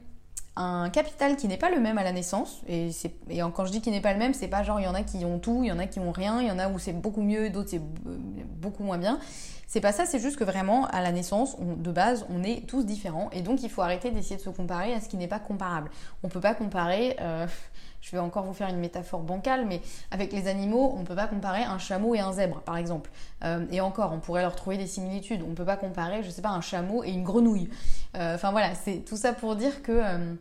un 0.56 0.88
capital 0.88 1.36
qui 1.36 1.48
n'est 1.48 1.58
pas 1.58 1.70
le 1.70 1.80
même 1.80 1.98
à 1.98 2.04
la 2.04 2.12
naissance. 2.12 2.62
Et, 2.66 2.90
et 3.28 3.40
quand 3.54 3.66
je 3.66 3.72
dis 3.72 3.82
qu'il 3.82 3.92
n'est 3.92 4.00
pas 4.00 4.12
le 4.12 4.18
même, 4.18 4.32
c'est 4.32 4.48
pas 4.48 4.62
genre 4.62 4.80
il 4.80 4.84
y 4.84 4.88
en 4.88 4.94
a 4.94 5.02
qui 5.02 5.24
ont 5.24 5.38
tout, 5.38 5.60
il 5.62 5.68
y 5.68 5.72
en 5.72 5.78
a 5.78 5.86
qui 5.86 6.00
ont 6.00 6.12
rien, 6.12 6.40
il 6.40 6.48
y 6.48 6.50
en 6.50 6.58
a 6.58 6.68
où 6.68 6.78
c'est 6.78 6.94
beaucoup 6.94 7.20
mieux, 7.20 7.50
d'autres 7.50 7.68
c'est 7.70 7.82
beaucoup 7.82 8.82
moins 8.82 8.96
bien. 8.96 9.18
C'est 9.66 9.80
pas 9.80 9.92
ça, 9.92 10.06
c'est 10.06 10.20
juste 10.20 10.36
que 10.36 10.44
vraiment 10.44 10.86
à 10.86 11.02
la 11.02 11.12
naissance, 11.12 11.56
de 11.58 11.90
base, 11.90 12.24
on 12.30 12.42
est 12.44 12.66
tous 12.66 12.84
différents. 12.84 13.30
Et 13.32 13.42
donc 13.42 13.62
il 13.62 13.70
faut 13.70 13.82
arrêter 13.82 14.10
d'essayer 14.10 14.36
de 14.36 14.40
se 14.40 14.50
comparer 14.50 14.94
à 14.94 15.00
ce 15.00 15.08
qui 15.08 15.16
n'est 15.16 15.28
pas 15.28 15.40
comparable. 15.40 15.90
On 16.22 16.28
peut 16.28 16.40
pas 16.40 16.54
comparer 16.54 17.16
je 18.06 18.12
vais 18.12 18.18
encore 18.18 18.44
vous 18.44 18.52
faire 18.52 18.68
une 18.68 18.78
métaphore 18.78 19.22
bancale, 19.22 19.66
mais 19.66 19.80
avec 20.12 20.32
les 20.32 20.46
animaux, 20.46 20.92
on 20.96 21.00
ne 21.00 21.04
peut 21.04 21.16
pas 21.16 21.26
comparer 21.26 21.64
un 21.64 21.78
chameau 21.78 22.14
et 22.14 22.20
un 22.20 22.32
zèbre, 22.32 22.60
par 22.60 22.76
exemple. 22.76 23.10
Euh, 23.44 23.66
et 23.72 23.80
encore, 23.80 24.12
on 24.12 24.20
pourrait 24.20 24.42
leur 24.42 24.54
trouver 24.54 24.78
des 24.78 24.86
similitudes. 24.86 25.42
On 25.44 25.50
ne 25.50 25.54
peut 25.54 25.64
pas 25.64 25.76
comparer, 25.76 26.22
je 26.22 26.30
sais 26.30 26.42
pas, 26.42 26.50
un 26.50 26.60
chameau 26.60 27.02
et 27.02 27.10
une 27.10 27.24
grenouille. 27.24 27.68
Euh, 28.16 28.36
enfin 28.36 28.52
voilà, 28.52 28.74
c'est 28.76 29.04
tout 29.04 29.16
ça 29.16 29.32
pour 29.32 29.56
dire 29.56 29.82
que 29.82 30.36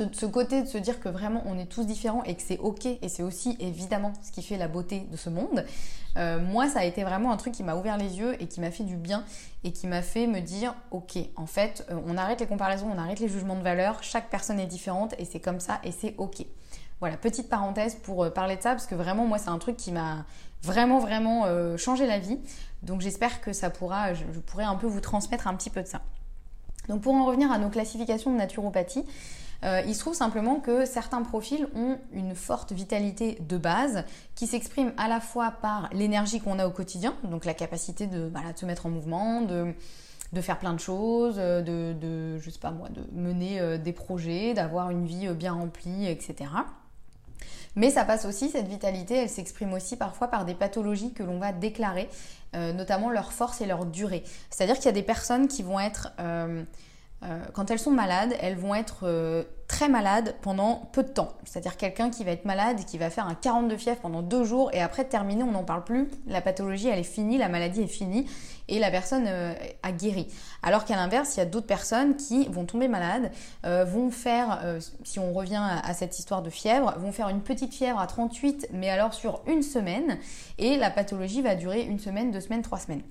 euh, 0.00 0.06
ce, 0.12 0.26
côté 0.26 0.62
de 0.62 0.66
se 0.66 0.78
dire 0.78 1.00
que 1.00 1.08
vraiment 1.08 1.42
on 1.46 1.58
est 1.58 1.66
tous 1.66 1.86
différents 1.86 2.22
et 2.24 2.34
que 2.34 2.42
c'est 2.42 2.58
ok 2.58 2.86
et 2.86 3.08
c'est 3.08 3.22
aussi 3.22 3.56
évidemment 3.60 4.12
ce 4.22 4.30
qui 4.30 4.42
fait 4.42 4.56
la 4.56 4.68
beauté 4.68 5.06
de 5.10 5.16
ce 5.16 5.30
monde, 5.30 5.64
moi 6.40 6.68
ça 6.68 6.80
a 6.80 6.84
été 6.84 7.04
vraiment 7.04 7.30
un 7.30 7.36
truc 7.36 7.54
qui 7.54 7.62
m'a 7.62 7.76
ouvert 7.76 7.96
les 7.96 8.18
yeux 8.18 8.40
et 8.42 8.48
qui 8.48 8.60
m'a 8.60 8.72
fait 8.72 8.82
du 8.82 8.96
bien 8.96 9.24
et 9.62 9.70
qui 9.70 9.86
m'a 9.86 10.02
fait 10.02 10.26
me 10.26 10.40
dire 10.40 10.74
ok 10.90 11.16
en 11.36 11.46
fait 11.46 11.86
on 12.08 12.16
arrête 12.16 12.40
les 12.40 12.46
comparaisons, 12.46 12.90
on 12.92 12.98
arrête 12.98 13.20
les 13.20 13.28
jugements 13.28 13.54
de 13.54 13.62
valeur, 13.62 14.02
chaque 14.02 14.28
personne 14.28 14.58
est 14.58 14.66
différente 14.66 15.14
et 15.18 15.24
c'est 15.24 15.38
comme 15.38 15.60
ça 15.60 15.80
et 15.84 15.92
c'est 15.92 16.14
ok. 16.18 16.44
Voilà, 17.00 17.16
petite 17.16 17.48
parenthèse 17.48 17.94
pour 17.94 18.24
euh, 18.24 18.30
parler 18.30 18.56
de 18.56 18.62
ça, 18.62 18.70
parce 18.70 18.86
que 18.86 18.96
vraiment, 18.96 19.24
moi, 19.24 19.38
c'est 19.38 19.50
un 19.50 19.58
truc 19.58 19.76
qui 19.76 19.92
m'a 19.92 20.24
vraiment, 20.62 20.98
vraiment 20.98 21.44
euh, 21.46 21.76
changé 21.76 22.06
la 22.06 22.18
vie. 22.18 22.38
Donc 22.82 23.00
j'espère 23.00 23.40
que 23.40 23.52
ça 23.52 23.70
pourra, 23.70 24.14
je, 24.14 24.24
pourrai 24.46 24.64
un 24.64 24.74
peu 24.74 24.86
vous 24.86 25.00
transmettre 25.00 25.46
un 25.46 25.54
petit 25.54 25.70
peu 25.70 25.82
de 25.82 25.86
ça. 25.86 26.00
Donc 26.88 27.02
pour 27.02 27.14
en 27.14 27.24
revenir 27.24 27.52
à 27.52 27.58
nos 27.58 27.68
classifications 27.68 28.32
de 28.32 28.36
naturopathie, 28.36 29.04
euh, 29.64 29.82
il 29.86 29.94
se 29.94 30.00
trouve 30.00 30.14
simplement 30.14 30.56
que 30.56 30.84
certains 30.84 31.22
profils 31.22 31.66
ont 31.74 31.98
une 32.12 32.34
forte 32.34 32.72
vitalité 32.72 33.38
de 33.40 33.56
base 33.56 34.04
qui 34.34 34.46
s'exprime 34.46 34.92
à 34.96 35.08
la 35.08 35.20
fois 35.20 35.50
par 35.50 35.88
l'énergie 35.92 36.40
qu'on 36.40 36.58
a 36.58 36.66
au 36.66 36.70
quotidien, 36.70 37.14
donc 37.24 37.44
la 37.44 37.54
capacité 37.54 38.06
de, 38.06 38.30
se 38.54 38.66
mettre 38.66 38.86
en 38.86 38.90
mouvement, 38.90 39.42
de, 39.42 39.74
faire 40.40 40.58
plein 40.58 40.74
de 40.74 40.80
choses, 40.80 41.36
de, 41.36 41.92
de, 41.92 42.38
mener 43.12 43.78
des 43.78 43.92
projets, 43.92 44.54
d'avoir 44.54 44.90
une 44.90 45.06
vie 45.06 45.28
bien 45.34 45.54
remplie, 45.54 46.06
etc. 46.06 46.46
Mais 47.78 47.90
ça 47.90 48.04
passe 48.04 48.24
aussi, 48.24 48.48
cette 48.50 48.66
vitalité, 48.66 49.16
elle 49.16 49.28
s'exprime 49.28 49.72
aussi 49.72 49.94
parfois 49.96 50.26
par 50.26 50.44
des 50.44 50.54
pathologies 50.54 51.12
que 51.12 51.22
l'on 51.22 51.38
va 51.38 51.52
déclarer, 51.52 52.08
euh, 52.56 52.72
notamment 52.72 53.08
leur 53.08 53.32
force 53.32 53.60
et 53.60 53.66
leur 53.66 53.86
durée. 53.86 54.24
C'est-à-dire 54.50 54.74
qu'il 54.76 54.86
y 54.86 54.88
a 54.88 54.92
des 54.92 55.02
personnes 55.02 55.46
qui 55.46 55.62
vont 55.62 55.78
être... 55.78 56.12
Euh, 56.18 56.64
euh, 57.24 57.40
quand 57.52 57.70
elles 57.70 57.80
sont 57.80 57.90
malades, 57.90 58.34
elles 58.40 58.56
vont 58.56 58.76
être 58.76 59.00
euh, 59.02 59.42
très 59.66 59.88
malades 59.88 60.36
pendant 60.40 60.88
peu 60.92 61.02
de 61.02 61.08
temps. 61.08 61.32
C'est-à-dire 61.44 61.76
quelqu'un 61.76 62.10
qui 62.10 62.22
va 62.22 62.30
être 62.30 62.44
malade, 62.44 62.84
qui 62.84 62.96
va 62.96 63.10
faire 63.10 63.26
un 63.26 63.34
42 63.34 63.76
fièvre 63.76 63.98
pendant 63.98 64.22
deux 64.22 64.44
jours 64.44 64.70
et 64.72 64.80
après 64.80 65.04
terminer, 65.04 65.42
on 65.42 65.50
n'en 65.50 65.64
parle 65.64 65.82
plus. 65.82 66.08
La 66.28 66.40
pathologie, 66.40 66.88
elle 66.88 67.00
est 67.00 67.02
finie, 67.02 67.36
la 67.36 67.48
maladie 67.48 67.82
est 67.82 67.88
finie 67.88 68.26
et 68.68 68.78
la 68.78 68.92
personne 68.92 69.24
euh, 69.26 69.52
a 69.82 69.90
guéri. 69.90 70.28
Alors 70.62 70.84
qu'à 70.84 70.94
l'inverse, 70.94 71.34
il 71.34 71.40
y 71.40 71.42
a 71.42 71.46
d'autres 71.46 71.66
personnes 71.66 72.14
qui 72.14 72.46
vont 72.46 72.66
tomber 72.66 72.86
malades, 72.86 73.32
vont 73.64 74.10
faire, 74.10 74.60
si 75.04 75.18
on 75.18 75.32
revient 75.32 75.62
à, 75.82 75.94
cette 75.94 76.18
histoire 76.18 76.42
de 76.42 76.50
fièvre, 76.50 76.94
vont 76.98 77.12
faire 77.12 77.28
une 77.28 77.40
petite 77.40 77.72
fièvre 77.72 78.00
à 78.00 78.06
38, 78.06 78.68
mais 78.72 78.90
alors 78.90 79.14
sur 79.14 79.40
une 79.46 79.62
semaine 79.62 80.18
et 80.58 80.76
la 80.76 80.90
pathologie 80.90 81.42
va 81.42 81.54
durer 81.54 81.82
une 81.82 81.98
semaine, 81.98 82.30
deux 82.30 82.40
semaines, 82.40 82.62
trois 82.62 82.78
semaines. 82.78 83.02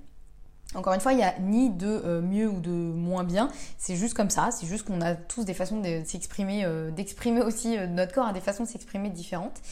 Encore 0.74 0.92
une 0.92 1.00
fois, 1.00 1.12
il 1.12 1.16
n'y 1.16 1.24
a 1.24 1.34
ni 1.40 1.70
de 1.70 2.20
mieux 2.20 2.48
ou 2.48 2.60
de 2.60 2.70
moins 2.70 3.24
bien, 3.24 3.48
c'est 3.78 3.96
juste 3.96 4.12
comme 4.12 4.28
ça, 4.28 4.50
c'est 4.50 4.66
juste 4.66 4.86
qu'on 4.86 5.00
a 5.00 5.14
tous 5.14 5.44
des 5.46 5.54
façons 5.54 5.80
de 5.80 6.02
s'exprimer, 6.04 6.66
d'exprimer 6.94 7.40
aussi, 7.40 7.78
notre 7.88 8.12
corps 8.12 8.26
a 8.26 8.32
des 8.34 8.40
façons 8.40 8.64
de 8.64 8.68
s'exprimer 8.68 9.08
différentes. 9.08 9.62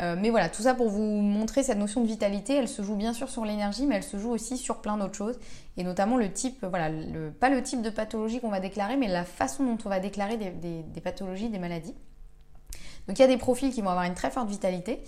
Euh, 0.00 0.14
mais 0.16 0.30
voilà, 0.30 0.48
tout 0.48 0.62
ça 0.62 0.74
pour 0.74 0.88
vous 0.88 1.02
montrer 1.02 1.62
cette 1.62 1.78
notion 1.78 2.00
de 2.02 2.06
vitalité, 2.06 2.54
elle 2.54 2.68
se 2.68 2.82
joue 2.82 2.94
bien 2.94 3.12
sûr 3.12 3.28
sur 3.28 3.44
l'énergie, 3.44 3.86
mais 3.86 3.96
elle 3.96 4.04
se 4.04 4.16
joue 4.16 4.30
aussi 4.30 4.56
sur 4.56 4.80
plein 4.80 4.96
d'autres 4.96 5.16
choses, 5.16 5.38
et 5.76 5.82
notamment 5.82 6.16
le 6.16 6.32
type, 6.32 6.64
voilà, 6.64 6.90
pas 7.40 7.48
le 7.48 7.62
type 7.62 7.82
de 7.82 7.90
pathologie 7.90 8.40
qu'on 8.40 8.50
va 8.50 8.60
déclarer, 8.60 8.96
mais 8.96 9.08
la 9.08 9.24
façon 9.24 9.64
dont 9.64 9.78
on 9.84 9.88
va 9.88 9.98
déclarer 9.98 10.36
des, 10.36 11.00
pathologies, 11.00 11.48
des 11.48 11.58
maladies. 11.58 11.94
Donc 13.08 13.18
il 13.18 13.22
y 13.22 13.24
a 13.24 13.28
des 13.28 13.38
profils 13.38 13.72
qui 13.72 13.80
vont 13.80 13.90
avoir 13.90 14.04
une 14.04 14.14
très 14.14 14.30
forte 14.30 14.48
vitalité, 14.48 15.02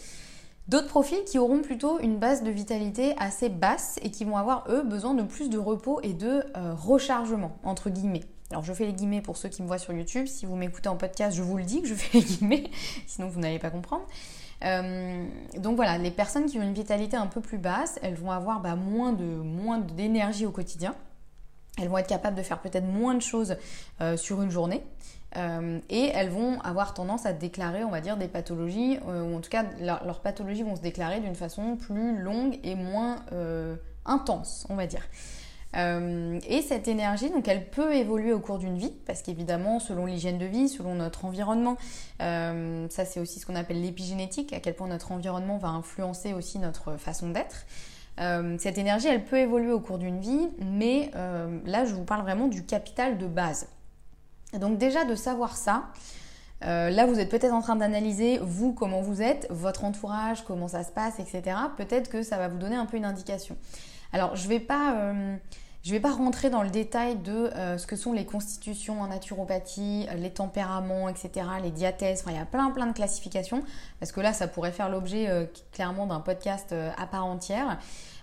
d'autres 0.68 0.88
profils 0.88 1.24
qui 1.24 1.38
auront 1.38 1.62
plutôt 1.62 1.98
une 2.00 2.18
base 2.18 2.42
de 2.42 2.50
vitalité 2.50 3.14
assez 3.18 3.48
basse 3.48 3.98
et 4.02 4.10
qui 4.10 4.24
vont 4.24 4.36
avoir, 4.36 4.64
eux, 4.68 4.82
besoin 4.82 5.14
de 5.14 5.22
plus 5.22 5.50
de 5.50 5.58
repos 5.58 6.00
et 6.02 6.12
de 6.12 6.44
euh, 6.56 6.74
rechargement, 6.74 7.56
entre 7.62 7.90
guillemets. 7.90 8.24
Alors 8.50 8.64
je 8.64 8.72
fais 8.72 8.86
les 8.86 8.92
guillemets 8.92 9.20
pour 9.20 9.36
ceux 9.36 9.48
qui 9.48 9.62
me 9.62 9.66
voient 9.66 9.78
sur 9.78 9.92
YouTube, 9.92 10.26
si 10.26 10.44
vous 10.44 10.56
m'écoutez 10.56 10.88
en 10.88 10.96
podcast, 10.96 11.36
je 11.36 11.42
vous 11.42 11.56
le 11.56 11.64
dis 11.64 11.82
que 11.82 11.88
je 11.88 11.94
fais 11.94 12.18
les 12.18 12.24
guillemets, 12.24 12.70
sinon 13.06 13.28
vous 13.28 13.40
n'allez 13.40 13.58
pas 13.58 13.70
comprendre. 13.70 14.06
Euh, 14.64 15.26
donc 15.56 15.76
voilà, 15.76 15.98
les 15.98 16.10
personnes 16.10 16.46
qui 16.46 16.58
ont 16.58 16.62
une 16.62 16.74
vitalité 16.74 17.16
un 17.16 17.26
peu 17.26 17.40
plus 17.40 17.58
basse, 17.58 17.98
elles 18.02 18.14
vont 18.14 18.30
avoir 18.30 18.60
bah, 18.60 18.76
moins 18.76 19.12
d'énergie 19.78 20.46
au 20.46 20.50
quotidien. 20.50 20.94
Elles 21.80 21.88
vont 21.88 21.98
être 21.98 22.08
capables 22.08 22.36
de 22.36 22.42
faire 22.42 22.60
peut-être 22.60 22.86
moins 22.86 23.14
de 23.14 23.22
choses 23.22 23.56
euh, 24.00 24.16
sur 24.16 24.42
une 24.42 24.50
journée. 24.50 24.82
Euh, 25.36 25.78
et 25.88 26.10
elles 26.12 26.30
vont 26.30 26.60
avoir 26.60 26.92
tendance 26.92 27.24
à 27.24 27.32
déclarer, 27.32 27.84
on 27.84 27.90
va 27.90 28.00
dire, 28.00 28.16
des 28.16 28.28
pathologies, 28.28 28.98
ou 29.06 29.36
en 29.36 29.40
tout 29.40 29.50
cas, 29.50 29.64
leurs 29.80 30.20
pathologies 30.20 30.64
vont 30.64 30.74
se 30.74 30.80
déclarer 30.80 31.20
d'une 31.20 31.36
façon 31.36 31.76
plus 31.76 32.18
longue 32.18 32.58
et 32.64 32.74
moins 32.74 33.24
intense, 34.04 34.66
on 34.68 34.74
va 34.74 34.86
dire. 34.86 35.02
Euh, 35.76 36.40
et 36.48 36.62
cette 36.62 36.88
énergie, 36.88 37.30
donc 37.30 37.46
elle 37.46 37.68
peut 37.68 37.94
évoluer 37.94 38.32
au 38.32 38.40
cours 38.40 38.58
d'une 38.58 38.76
vie, 38.76 38.92
parce 39.06 39.22
qu'évidemment, 39.22 39.78
selon 39.78 40.06
l'hygiène 40.06 40.38
de 40.38 40.46
vie, 40.46 40.68
selon 40.68 40.94
notre 40.94 41.24
environnement, 41.24 41.76
euh, 42.20 42.88
ça 42.90 43.04
c'est 43.04 43.20
aussi 43.20 43.38
ce 43.38 43.46
qu'on 43.46 43.54
appelle 43.54 43.80
l'épigénétique, 43.80 44.52
à 44.52 44.60
quel 44.60 44.74
point 44.74 44.88
notre 44.88 45.12
environnement 45.12 45.58
va 45.58 45.68
influencer 45.68 46.32
aussi 46.32 46.58
notre 46.58 46.96
façon 46.96 47.30
d'être. 47.30 47.66
Euh, 48.20 48.56
cette 48.58 48.78
énergie, 48.78 49.08
elle 49.08 49.24
peut 49.24 49.38
évoluer 49.38 49.72
au 49.72 49.80
cours 49.80 49.98
d'une 49.98 50.20
vie, 50.20 50.48
mais 50.58 51.10
là, 51.64 51.84
je 51.84 51.94
vous 51.94 52.04
parle 52.04 52.22
vraiment 52.22 52.48
du 52.48 52.64
capital 52.64 53.18
de 53.18 53.26
base. 53.26 53.68
Donc 54.58 54.78
déjà 54.78 55.04
de 55.04 55.14
savoir 55.14 55.56
ça, 55.56 55.84
là, 56.60 57.06
vous 57.06 57.18
êtes 57.18 57.30
peut-être 57.30 57.54
en 57.54 57.62
train 57.62 57.76
d'analyser, 57.76 58.38
vous, 58.42 58.72
comment 58.72 59.00
vous 59.00 59.22
êtes, 59.22 59.46
votre 59.50 59.84
entourage, 59.84 60.44
comment 60.44 60.68
ça 60.68 60.82
se 60.84 60.92
passe, 60.92 61.18
etc. 61.18 61.56
Peut-être 61.76 62.10
que 62.10 62.22
ça 62.22 62.36
va 62.36 62.48
vous 62.48 62.58
donner 62.58 62.76
un 62.76 62.86
peu 62.86 62.96
une 62.96 63.04
indication. 63.04 63.56
Alors, 64.12 64.36
je 64.36 64.44
ne 64.44 64.48
vais 64.48 64.60
pas... 64.60 65.12
Euh, 65.80 65.90
je 65.90 65.92
vais 65.92 66.00
pas 66.00 66.12
rentrer 66.12 66.50
dans 66.50 66.62
le 66.62 66.70
détail 66.70 67.16
de 67.16 67.32
euh, 67.32 67.78
ce 67.78 67.86
que 67.86 67.96
sont 67.96 68.12
les 68.12 68.24
constitutions 68.24 69.00
en 69.00 69.08
naturopathie, 69.08 70.06
euh, 70.10 70.14
les 70.14 70.30
tempéraments, 70.30 71.08
etc., 71.08 71.46
les 71.62 71.70
diathèses. 71.70 72.20
Enfin, 72.20 72.32
il 72.32 72.36
y 72.36 72.40
a 72.40 72.46
plein 72.46 72.70
plein 72.70 72.86
de 72.86 72.92
classifications 72.92 73.62
parce 73.98 74.12
que 74.12 74.20
là, 74.20 74.32
ça 74.32 74.48
pourrait 74.48 74.72
faire 74.72 74.88
l'objet 74.88 75.48
clairement 75.72 76.06
d'un 76.06 76.20
podcast 76.20 76.74
à 76.96 77.06
part 77.06 77.26
entière. 77.26 77.78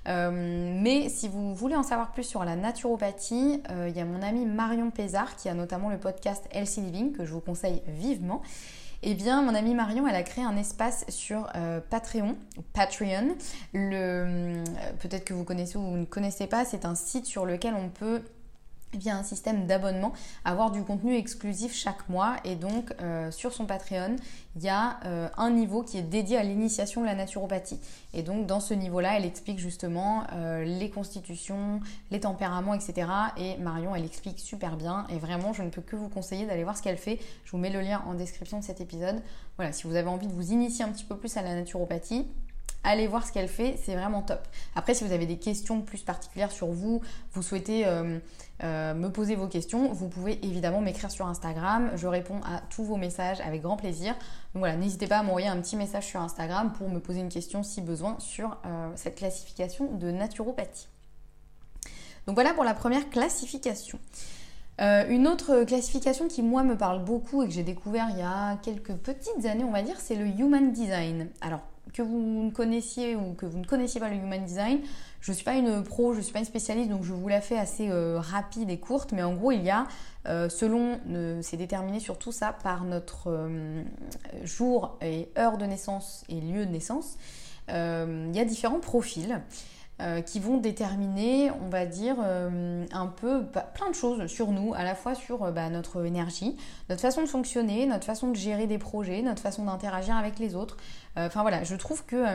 mais 0.05 1.09
si 1.09 1.27
vous 1.27 1.53
voulez 1.53 1.75
en 1.75 1.83
savoir 1.83 2.11
plus 2.11 2.23
sur 2.23 2.43
la 2.43 2.55
naturopathie, 2.55 3.61
il 3.69 3.95
y 3.95 3.99
a 3.99 4.05
mon 4.05 4.21
ami 4.21 4.45
Marion 4.45 4.89
Pézard 4.89 5.35
qui 5.35 5.49
a 5.49 5.53
notamment 5.53 5.89
le 5.89 5.97
podcast 5.97 6.45
Healthy 6.51 6.81
Living 6.81 7.11
que 7.13 7.25
je 7.25 7.33
vous 7.33 7.41
conseille 7.41 7.81
vivement 7.87 8.41
eh 9.04 9.13
bien, 9.13 9.42
mon 9.42 9.54
amie 9.54 9.75
Marion, 9.75 10.08
elle 10.08 10.16
a 10.16 10.24
créé 10.24 10.44
un 10.44 10.58
espace 10.58 11.06
sur 11.10 11.48
euh, 11.56 11.80
Patreon, 11.89 12.36
Patreon. 12.74 13.36
Euh, 13.75 14.63
peut-être 15.00 15.25
que 15.25 15.34
vous 15.34 15.44
connaissez 15.44 15.77
ou 15.77 15.82
vous 15.82 15.98
ne 15.98 16.06
connaissez 16.06 16.48
pas, 16.48 16.66
c'est 16.66 16.86
un 16.86 16.96
site 16.96 17.25
sur 17.25 17.46
lequel 17.46 17.75
on 17.75 17.89
peut 17.89 18.22
via 18.98 19.16
un 19.16 19.24
système 19.24 19.66
d'abonnement, 19.66 20.13
avoir 20.46 20.72
du 20.72 20.84
contenu 20.84 21.16
exclusif 21.16 21.74
chaque 21.74 22.08
mois. 22.10 22.36
Et 22.44 22.56
donc, 22.56 22.94
euh, 23.01 23.32
sur 23.32 23.54
son 23.54 23.66
Patreon, 23.66 24.16
il 24.56 24.63
y 24.63 24.70
a 24.70 25.00
euh, 25.06 25.30
un 25.38 25.51
niveau 25.51 25.84
qui 25.84 25.98
est 25.98 26.04
dédié 26.04 26.38
à 26.38 26.44
l'initiation 26.44 27.01
de 27.01 27.06
la 27.06 27.16
naturopathie. 27.16 27.80
Et 28.13 28.24
donc, 28.24 28.48
dans 28.48 28.60
ce 28.60 28.74
niveau-là, 28.74 29.18
elle 29.18 29.25
explique 29.25 29.60
justement 29.60 30.24
euh, 30.34 30.63
les 30.63 30.89
constitutions, 30.89 31.80
les 32.12 32.20
tempéraments, 32.20 32.74
etc. 32.74 33.08
Et 33.38 33.58
Marion, 33.58 33.96
elle 33.96 34.06
explique 34.06 34.39
super 34.39 34.77
bien. 34.77 35.06
Et 35.10 35.20
vraiment, 35.20 35.54
je 35.54 35.63
ne 35.63 35.70
peux 35.70 35.82
que 35.82 35.96
vous 35.96 36.10
conseiller 36.10 36.46
d'aller 36.46 36.63
voir 36.63 36.77
ce 36.77 36.82
qu'elle 36.82 36.98
fait. 36.98 37.20
Je 37.46 37.51
vous 37.51 37.58
mets 37.58 37.70
le 37.70 37.82
lien 37.82 38.04
en 38.08 38.13
description 38.13 38.60
de 38.60 38.63
cet 38.63 38.82
épisode. 38.82 39.22
Voilà, 39.58 39.72
si 39.72 39.86
vous 39.86 39.96
avez 39.96 40.10
envie 40.10 40.27
de 40.27 40.34
vous 40.34 40.51
initier 40.51 40.84
un 40.86 40.89
petit 40.89 41.06
peu 41.06 41.18
plus 41.18 41.38
à 41.38 41.42
la 41.42 41.54
naturopathie, 41.56 42.27
allez 42.88 43.08
voir 43.08 43.27
ce 43.27 43.32
qu'elle 43.32 43.50
fait, 43.50 43.77
c'est 43.84 43.96
vraiment 43.96 44.22
top. 44.22 44.48
Après, 44.75 44.94
si 44.94 45.03
vous 45.03 45.12
avez 45.12 45.25
des 45.25 45.38
questions 45.38 45.82
plus 45.82 46.01
particulières 46.01 46.51
sur 46.51 46.67
vous, 46.67 47.01
vous 47.34 47.41
souhaitez 47.41 47.86
euh, 47.86 48.20
euh, 48.63 48.94
me 48.94 49.10
poser 49.10 49.36
vos 49.36 49.48
questions, 49.48 49.91
vous 49.91 50.08
pouvez 50.08 50.39
évidemment 50.46 50.82
m'écrire 50.82 51.12
sur 51.12 51.27
Instagram. 51.27 51.91
Je 51.96 52.08
réponds 52.08 52.39
à 52.46 52.62
tous 52.70 52.84
vos 52.84 52.96
messages 52.96 53.41
avec 53.41 53.62
grand 53.62 53.77
plaisir. 53.77 54.13
Donc 54.53 54.62
voilà, 54.62 54.77
n'hésitez 54.77 55.08
pas 55.08 55.17
à 55.17 55.24
m'envoyer 55.24 55.48
un 55.48 55.60
petit 55.62 55.75
message 55.75 56.06
sur 56.06 56.22
Instagram 56.22 56.72
pour 56.74 56.89
me 56.89 57.00
poser 57.00 57.20
une 57.20 57.29
question 57.29 57.62
si 57.62 57.82
besoin 57.82 58.15
sur 58.20 58.58
euh, 58.65 58.89
cette 58.96 59.15
classification 59.15 59.91
de 59.91 60.10
naturopathie. 60.10 60.88
Donc 62.25 62.36
voilà 62.36 62.53
pour 62.53 62.63
la 62.63 62.74
première 62.74 63.10
classification. 63.10 64.00
une 64.79 65.27
autre 65.27 65.63
classification 65.63 66.27
qui 66.27 66.41
moi 66.41 66.63
me 66.63 66.77
parle 66.77 67.03
beaucoup 67.03 67.41
et 67.41 67.48
que 67.48 67.53
j'ai 67.53 67.63
découvert 67.63 68.08
il 68.12 68.20
y 68.20 68.22
a 68.22 68.58
quelques 68.58 68.94
petites 68.94 69.46
années 69.46 69.63
on 69.63 69.72
va 69.72 69.82
dire, 69.82 69.96
c'est 69.98 70.15
le 70.15 70.27
Human 70.27 70.74
Design. 70.74 71.29
Alors 71.39 71.62
que 71.94 72.01
vous 72.01 72.44
ne 72.44 72.51
connaissiez 72.51 73.15
ou 73.15 73.34
que 73.34 73.46
vous 73.46 73.60
ne 73.60 73.65
connaissiez 73.65 74.00
pas 74.00 74.10
le 74.10 74.15
Human 74.15 74.44
Design, 74.44 74.79
je 75.22 75.32
ne 75.32 75.36
suis 75.36 75.44
pas 75.44 75.56
une 75.56 75.84
pro, 75.84 76.13
je 76.13 76.20
ne 76.20 76.24
suis 76.24 76.34
pas 76.34 76.39
une 76.39 76.46
spécialiste, 76.46 76.89
donc 76.89 77.03
je 77.03 77.13
vous 77.13 77.27
la 77.27 77.41
fais 77.41 77.58
assez 77.58 77.89
euh, 77.89 78.20
rapide 78.20 78.70
et 78.70 78.79
courte, 78.79 79.12
mais 79.12 79.24
en 79.24 79.34
gros, 79.34 79.51
il 79.51 79.63
y 79.63 79.70
a, 79.70 79.88
euh, 80.27 80.50
selon, 80.50 81.00
c'est 81.41 81.58
déterminé 81.58 82.00
sur 82.00 82.17
tout 82.17 82.32
ça 82.32 82.53
par 82.53 82.84
notre 82.84 83.27
euh, 83.27 83.84
jour 84.44 84.98
et 85.01 85.29
heure 85.38 85.58
de 85.58 85.65
naissance 85.65 86.24
et 86.29 86.39
lieu 86.39 86.65
de 86.65 86.72
naissance, 86.72 87.17
il 87.70 88.32
y 88.34 88.39
a 88.39 88.46
différents 88.46 88.79
profils. 88.79 89.41
Euh, 90.00 90.22
qui 90.22 90.39
vont 90.39 90.58
déterminer, 90.58 91.50
on 91.66 91.70
va 91.70 91.88
dire, 91.88 92.18
euh, 92.24 92.86
un 92.92 93.08
peu 93.08 93.42
bah, 93.42 93.62
plein 93.74 93.89
de 93.89 93.96
choses 93.96 94.27
sur 94.27 94.51
nous, 94.51 94.75
à 94.75 94.84
la 94.84 94.94
fois 94.94 95.16
sur 95.16 95.44
euh, 95.44 95.51
bah, 95.51 95.72
notre 95.72 96.06
énergie, 96.06 96.56
notre 96.88 97.01
façon 97.01 97.24
de 97.24 97.27
fonctionner, 97.27 97.88
notre 97.88 98.06
façon 98.06 98.30
de 98.30 98.36
gérer 98.36 98.68
des 98.68 98.77
projets, 98.77 99.24
notre 99.24 99.42
façon 99.42 99.63
d'interagir 99.66 100.16
avec 100.16 100.38
les 100.38 100.54
autres. 100.54 100.77
Enfin 101.16 101.42
voilà, 101.42 101.63
je 101.63 101.75
trouve 101.75 102.06
que 102.06 102.25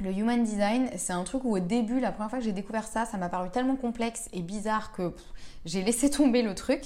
le 0.00 0.12
human 0.12 0.44
design, 0.44 0.90
c'est 0.96 1.14
un 1.14 1.24
truc 1.24 1.42
où 1.44 1.56
au 1.56 1.58
début, 1.58 2.00
la 2.00 2.12
première 2.12 2.28
fois 2.28 2.38
que 2.38 2.44
j'ai 2.44 2.52
découvert 2.52 2.84
ça, 2.84 3.06
ça 3.06 3.16
m'a 3.16 3.30
paru 3.30 3.48
tellement 3.48 3.76
complexe 3.76 4.28
et 4.34 4.42
bizarre 4.42 4.92
que 4.92 5.14
j'ai 5.64 5.82
laissé 5.82 6.10
tomber 6.10 6.42
le 6.42 6.54
truc. 6.54 6.82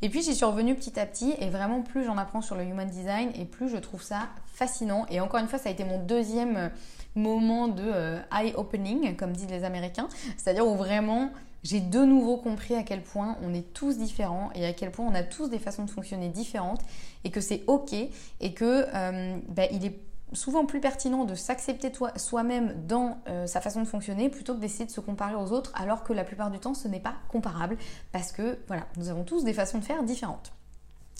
Et 0.00 0.08
puis 0.08 0.22
j'y 0.22 0.34
suis 0.34 0.46
revenue 0.46 0.74
petit 0.74 0.98
à 0.98 1.04
petit 1.04 1.34
et 1.40 1.50
vraiment 1.50 1.82
plus 1.82 2.04
j'en 2.04 2.16
apprends 2.16 2.40
sur 2.40 2.54
le 2.54 2.64
human 2.64 2.88
design 2.88 3.32
et 3.34 3.44
plus 3.44 3.68
je 3.68 3.76
trouve 3.76 4.02
ça 4.02 4.28
fascinant. 4.46 5.04
Et 5.10 5.20
encore 5.20 5.40
une 5.40 5.48
fois, 5.48 5.58
ça 5.58 5.68
a 5.68 5.72
été 5.72 5.84
mon 5.84 6.02
deuxième 6.02 6.70
moment 7.16 7.68
de 7.68 7.82
euh, 7.84 8.20
eye-opening, 8.32 9.16
comme 9.16 9.32
disent 9.32 9.50
les 9.50 9.64
Américains, 9.64 10.08
c'est-à-dire 10.36 10.66
où 10.66 10.76
vraiment 10.76 11.30
j'ai 11.62 11.80
de 11.80 12.04
nouveau 12.04 12.36
compris 12.36 12.74
à 12.74 12.82
quel 12.82 13.02
point 13.02 13.36
on 13.42 13.52
est 13.52 13.72
tous 13.72 13.98
différents 13.98 14.50
et 14.54 14.64
à 14.64 14.72
quel 14.72 14.92
point 14.92 15.04
on 15.04 15.14
a 15.14 15.24
tous 15.24 15.48
des 15.48 15.58
façons 15.58 15.84
de 15.84 15.90
fonctionner 15.90 16.28
différentes 16.28 16.80
et 17.24 17.30
que 17.30 17.40
c'est 17.40 17.64
ok 17.66 17.92
et 17.92 18.54
que 18.54 18.86
euh, 18.94 19.36
bah, 19.48 19.64
il 19.72 19.84
est 19.84 19.98
souvent 20.32 20.64
plus 20.64 20.80
pertinent 20.80 21.24
de 21.24 21.34
s'accepter 21.34 21.90
soi-même 22.16 22.86
dans 22.86 23.18
euh, 23.28 23.46
sa 23.46 23.60
façon 23.60 23.80
de 23.80 23.86
fonctionner 23.86 24.28
plutôt 24.28 24.54
que 24.54 24.60
d'essayer 24.60 24.86
de 24.86 24.90
se 24.90 25.00
comparer 25.00 25.34
aux 25.34 25.52
autres 25.52 25.72
alors 25.74 26.04
que 26.04 26.12
la 26.12 26.24
plupart 26.24 26.50
du 26.50 26.58
temps 26.58 26.74
ce 26.74 26.86
n'est 26.88 27.00
pas 27.00 27.14
comparable 27.28 27.76
parce 28.12 28.32
que 28.32 28.58
voilà, 28.68 28.86
nous 28.96 29.08
avons 29.08 29.24
tous 29.24 29.42
des 29.42 29.52
façons 29.52 29.78
de 29.78 29.84
faire 29.84 30.02
différentes. 30.04 30.52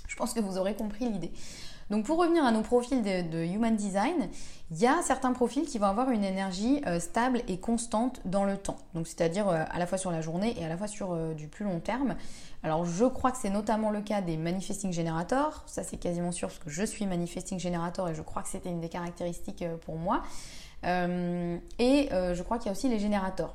Je 0.06 0.14
pense 0.14 0.32
que 0.32 0.40
vous 0.40 0.58
aurez 0.58 0.74
compris 0.74 1.08
l'idée. 1.08 1.32
Donc 1.90 2.04
pour 2.04 2.18
revenir 2.18 2.44
à 2.44 2.50
nos 2.50 2.62
profils 2.62 3.02
de, 3.02 3.44
Human 3.44 3.76
Design, 3.76 4.28
il 4.72 4.78
y 4.78 4.86
a 4.86 5.02
certains 5.02 5.32
profils 5.32 5.64
qui 5.64 5.78
vont 5.78 5.86
avoir 5.86 6.10
une 6.10 6.24
énergie 6.24 6.82
euh, 6.86 6.98
stable 6.98 7.42
et 7.46 7.58
constante 7.58 8.20
dans 8.24 8.44
le 8.44 8.56
temps. 8.56 8.78
Donc 8.94 9.06
c'est-à-dire 9.06 9.48
euh, 9.48 9.62
à 9.70 9.78
la 9.78 9.86
fois 9.86 9.96
sur 9.96 10.10
la 10.10 10.20
journée 10.20 10.56
et 10.58 10.64
à 10.64 10.68
la 10.68 10.76
fois 10.76 10.88
sur 10.88 11.12
euh, 11.12 11.34
du 11.34 11.46
plus 11.46 11.64
long 11.64 11.78
terme. 11.78 12.16
Alors 12.64 12.84
je 12.84 13.04
crois 13.04 13.30
que 13.30 13.38
c'est 13.38 13.50
notamment 13.50 13.90
le 13.90 14.00
cas 14.00 14.20
des 14.20 14.36
Manifesting 14.36 14.92
Generators. 14.92 15.62
Ça 15.66 15.84
c'est 15.84 15.96
quasiment 15.96 16.32
sûr 16.32 16.48
parce 16.48 16.58
que 16.58 16.70
je 16.70 16.82
suis 16.82 17.06
Manifesting 17.06 17.60
Generator 17.60 18.08
et 18.08 18.14
je 18.14 18.22
crois 18.22 18.42
que 18.42 18.48
c'était 18.48 18.70
une 18.70 18.80
des 18.80 18.88
caractéristiques 18.88 19.64
pour 19.84 19.96
moi. 19.96 20.22
et 20.82 22.08
je 22.10 22.42
crois 22.42 22.58
qu'il 22.58 22.66
y 22.66 22.68
a 22.70 22.72
aussi 22.72 22.88
les 22.88 22.98
générateurs. 22.98 23.54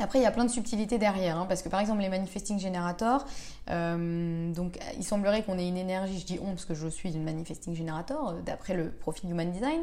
Après, 0.00 0.20
il 0.20 0.22
y 0.22 0.26
a 0.26 0.30
plein 0.30 0.44
de 0.44 0.50
subtilités 0.50 0.96
derrière, 0.96 1.38
hein, 1.38 1.46
parce 1.48 1.60
que 1.62 1.68
par 1.68 1.80
exemple, 1.80 2.02
les 2.02 2.08
manifesting 2.08 2.60
generators, 2.60 3.26
euh, 3.68 4.52
donc 4.52 4.78
il 4.96 5.02
semblerait 5.02 5.42
qu'on 5.42 5.58
ait 5.58 5.66
une 5.66 5.76
énergie, 5.76 6.20
je 6.20 6.24
dis 6.24 6.38
on 6.40 6.50
parce 6.50 6.66
que 6.66 6.74
je 6.74 6.86
suis 6.86 7.14
une 7.14 7.24
manifesting 7.24 7.74
generator, 7.74 8.28
euh, 8.28 8.40
d'après 8.42 8.74
le 8.74 8.92
profil 8.92 9.28
Human 9.28 9.50
Design, 9.50 9.80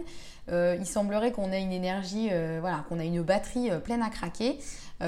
euh, 0.49 0.77
il 0.79 0.85
semblerait 0.85 1.33
qu'on 1.33 1.51
ait 1.51 1.61
une 1.61 1.73
énergie, 1.73 2.29
voilà, 2.61 2.85
qu'on 2.87 2.99
a 2.99 3.03
une 3.03 3.21
batterie 3.23 3.69
pleine 3.83 4.01
à 4.01 4.09
craquer. 4.09 4.59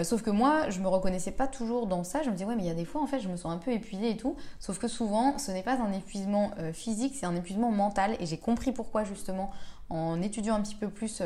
sauf 0.03 0.23
que 0.23 0.29
moi, 0.29 0.69
je 0.69 0.81
me 0.81 0.87
reconnaissais 0.87 1.31
pas 1.31 1.47
toujours 1.47 1.87
dans 1.87 2.03
ça. 2.03 2.23
Je 2.23 2.29
me 2.29 2.33
disais 2.33 2.45
ouais, 2.45 2.55
mais 2.55 2.63
il 2.63 2.67
y 2.67 2.71
a 2.71 2.75
des 2.75 2.85
fois 2.85 3.01
en 3.01 3.07
fait, 3.07 3.19
je 3.19 3.29
me 3.29 3.37
sens 3.37 3.53
un 3.53 3.57
peu 3.57 3.71
épuisée 3.71 4.09
et 4.09 4.17
tout. 4.17 4.35
Sauf 4.59 4.79
que 4.79 4.87
souvent, 4.87 5.37
ce 5.37 5.51
n'est 5.51 5.63
pas 5.63 5.79
un 5.79 5.93
épuisement 5.93 6.51
physique, 6.73 7.15
c'est 7.15 7.27
un 7.27 7.35
épuisement 7.35 7.71
mental. 7.71 8.17
Et 8.19 8.25
j'ai 8.25 8.37
compris 8.37 8.71
pourquoi 8.71 9.03
justement 9.03 9.51
en 9.89 10.21
étudiant 10.21 10.55
un 10.55 10.61
petit 10.61 10.75
peu 10.75 10.89
plus 10.89 11.21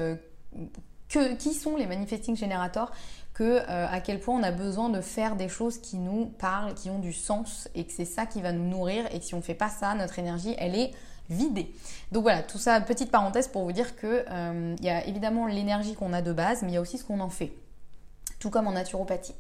qui 1.38 1.54
sont 1.54 1.76
les 1.76 1.88
manifesting 1.88 2.36
generators 2.36 2.92
que 3.42 3.60
à 3.68 4.00
quel 4.02 4.20
point 4.20 4.40
on 4.40 4.44
a 4.44 4.52
besoin 4.52 4.90
de 4.90 5.02
faire 5.02 5.36
des 5.36 5.50
choses 5.50 5.80
qui 5.80 5.98
nous 5.98 6.28
parlent, 6.28 6.76
qui 6.76 6.92
ont 6.92 7.00
du 7.00 7.12
sens 7.12 7.68
et 7.74 7.86
que 7.86 7.92
c'est 7.92 8.06
ça 8.06 8.28
qui 8.28 8.40
va 8.40 8.52
nous 8.52 8.70
nourrir 8.70 9.06
et 9.12 9.20
si 9.20 9.34
on 9.34 9.42
fait 9.42 9.56
pas 9.56 9.70
ça, 9.70 9.96
notre 9.96 10.20
énergie, 10.20 10.54
elle 10.60 10.76
est 10.76 10.92
vidée. 11.28 11.74
Donc 12.12 12.22
voilà, 12.22 12.44
tout 12.44 12.60
ça, 12.60 12.80
petite 12.82 13.10
parenthèse 13.10 13.48
pour 13.48 13.64
vous 13.64 13.72
dire 13.72 13.96
que 13.96 14.24
il 14.78 14.86
y 14.86 14.90
a 14.90 15.08
évidemment 15.08 15.48
l'énergie 15.48 15.96
qu'on 15.96 16.14
a 16.14 16.22
de 16.22 16.32
base, 16.32 16.62
mais 16.62 16.70
il 16.70 16.74
y 16.76 16.78
a 16.78 16.82
aussi 16.82 17.00
ce 17.00 17.04
qu'on 17.04 17.20
en 17.20 17.32
fait, 17.32 17.52
tout 18.38 18.52
comme 18.52 18.68
en 18.68 18.74
naturopathie. 18.74 19.34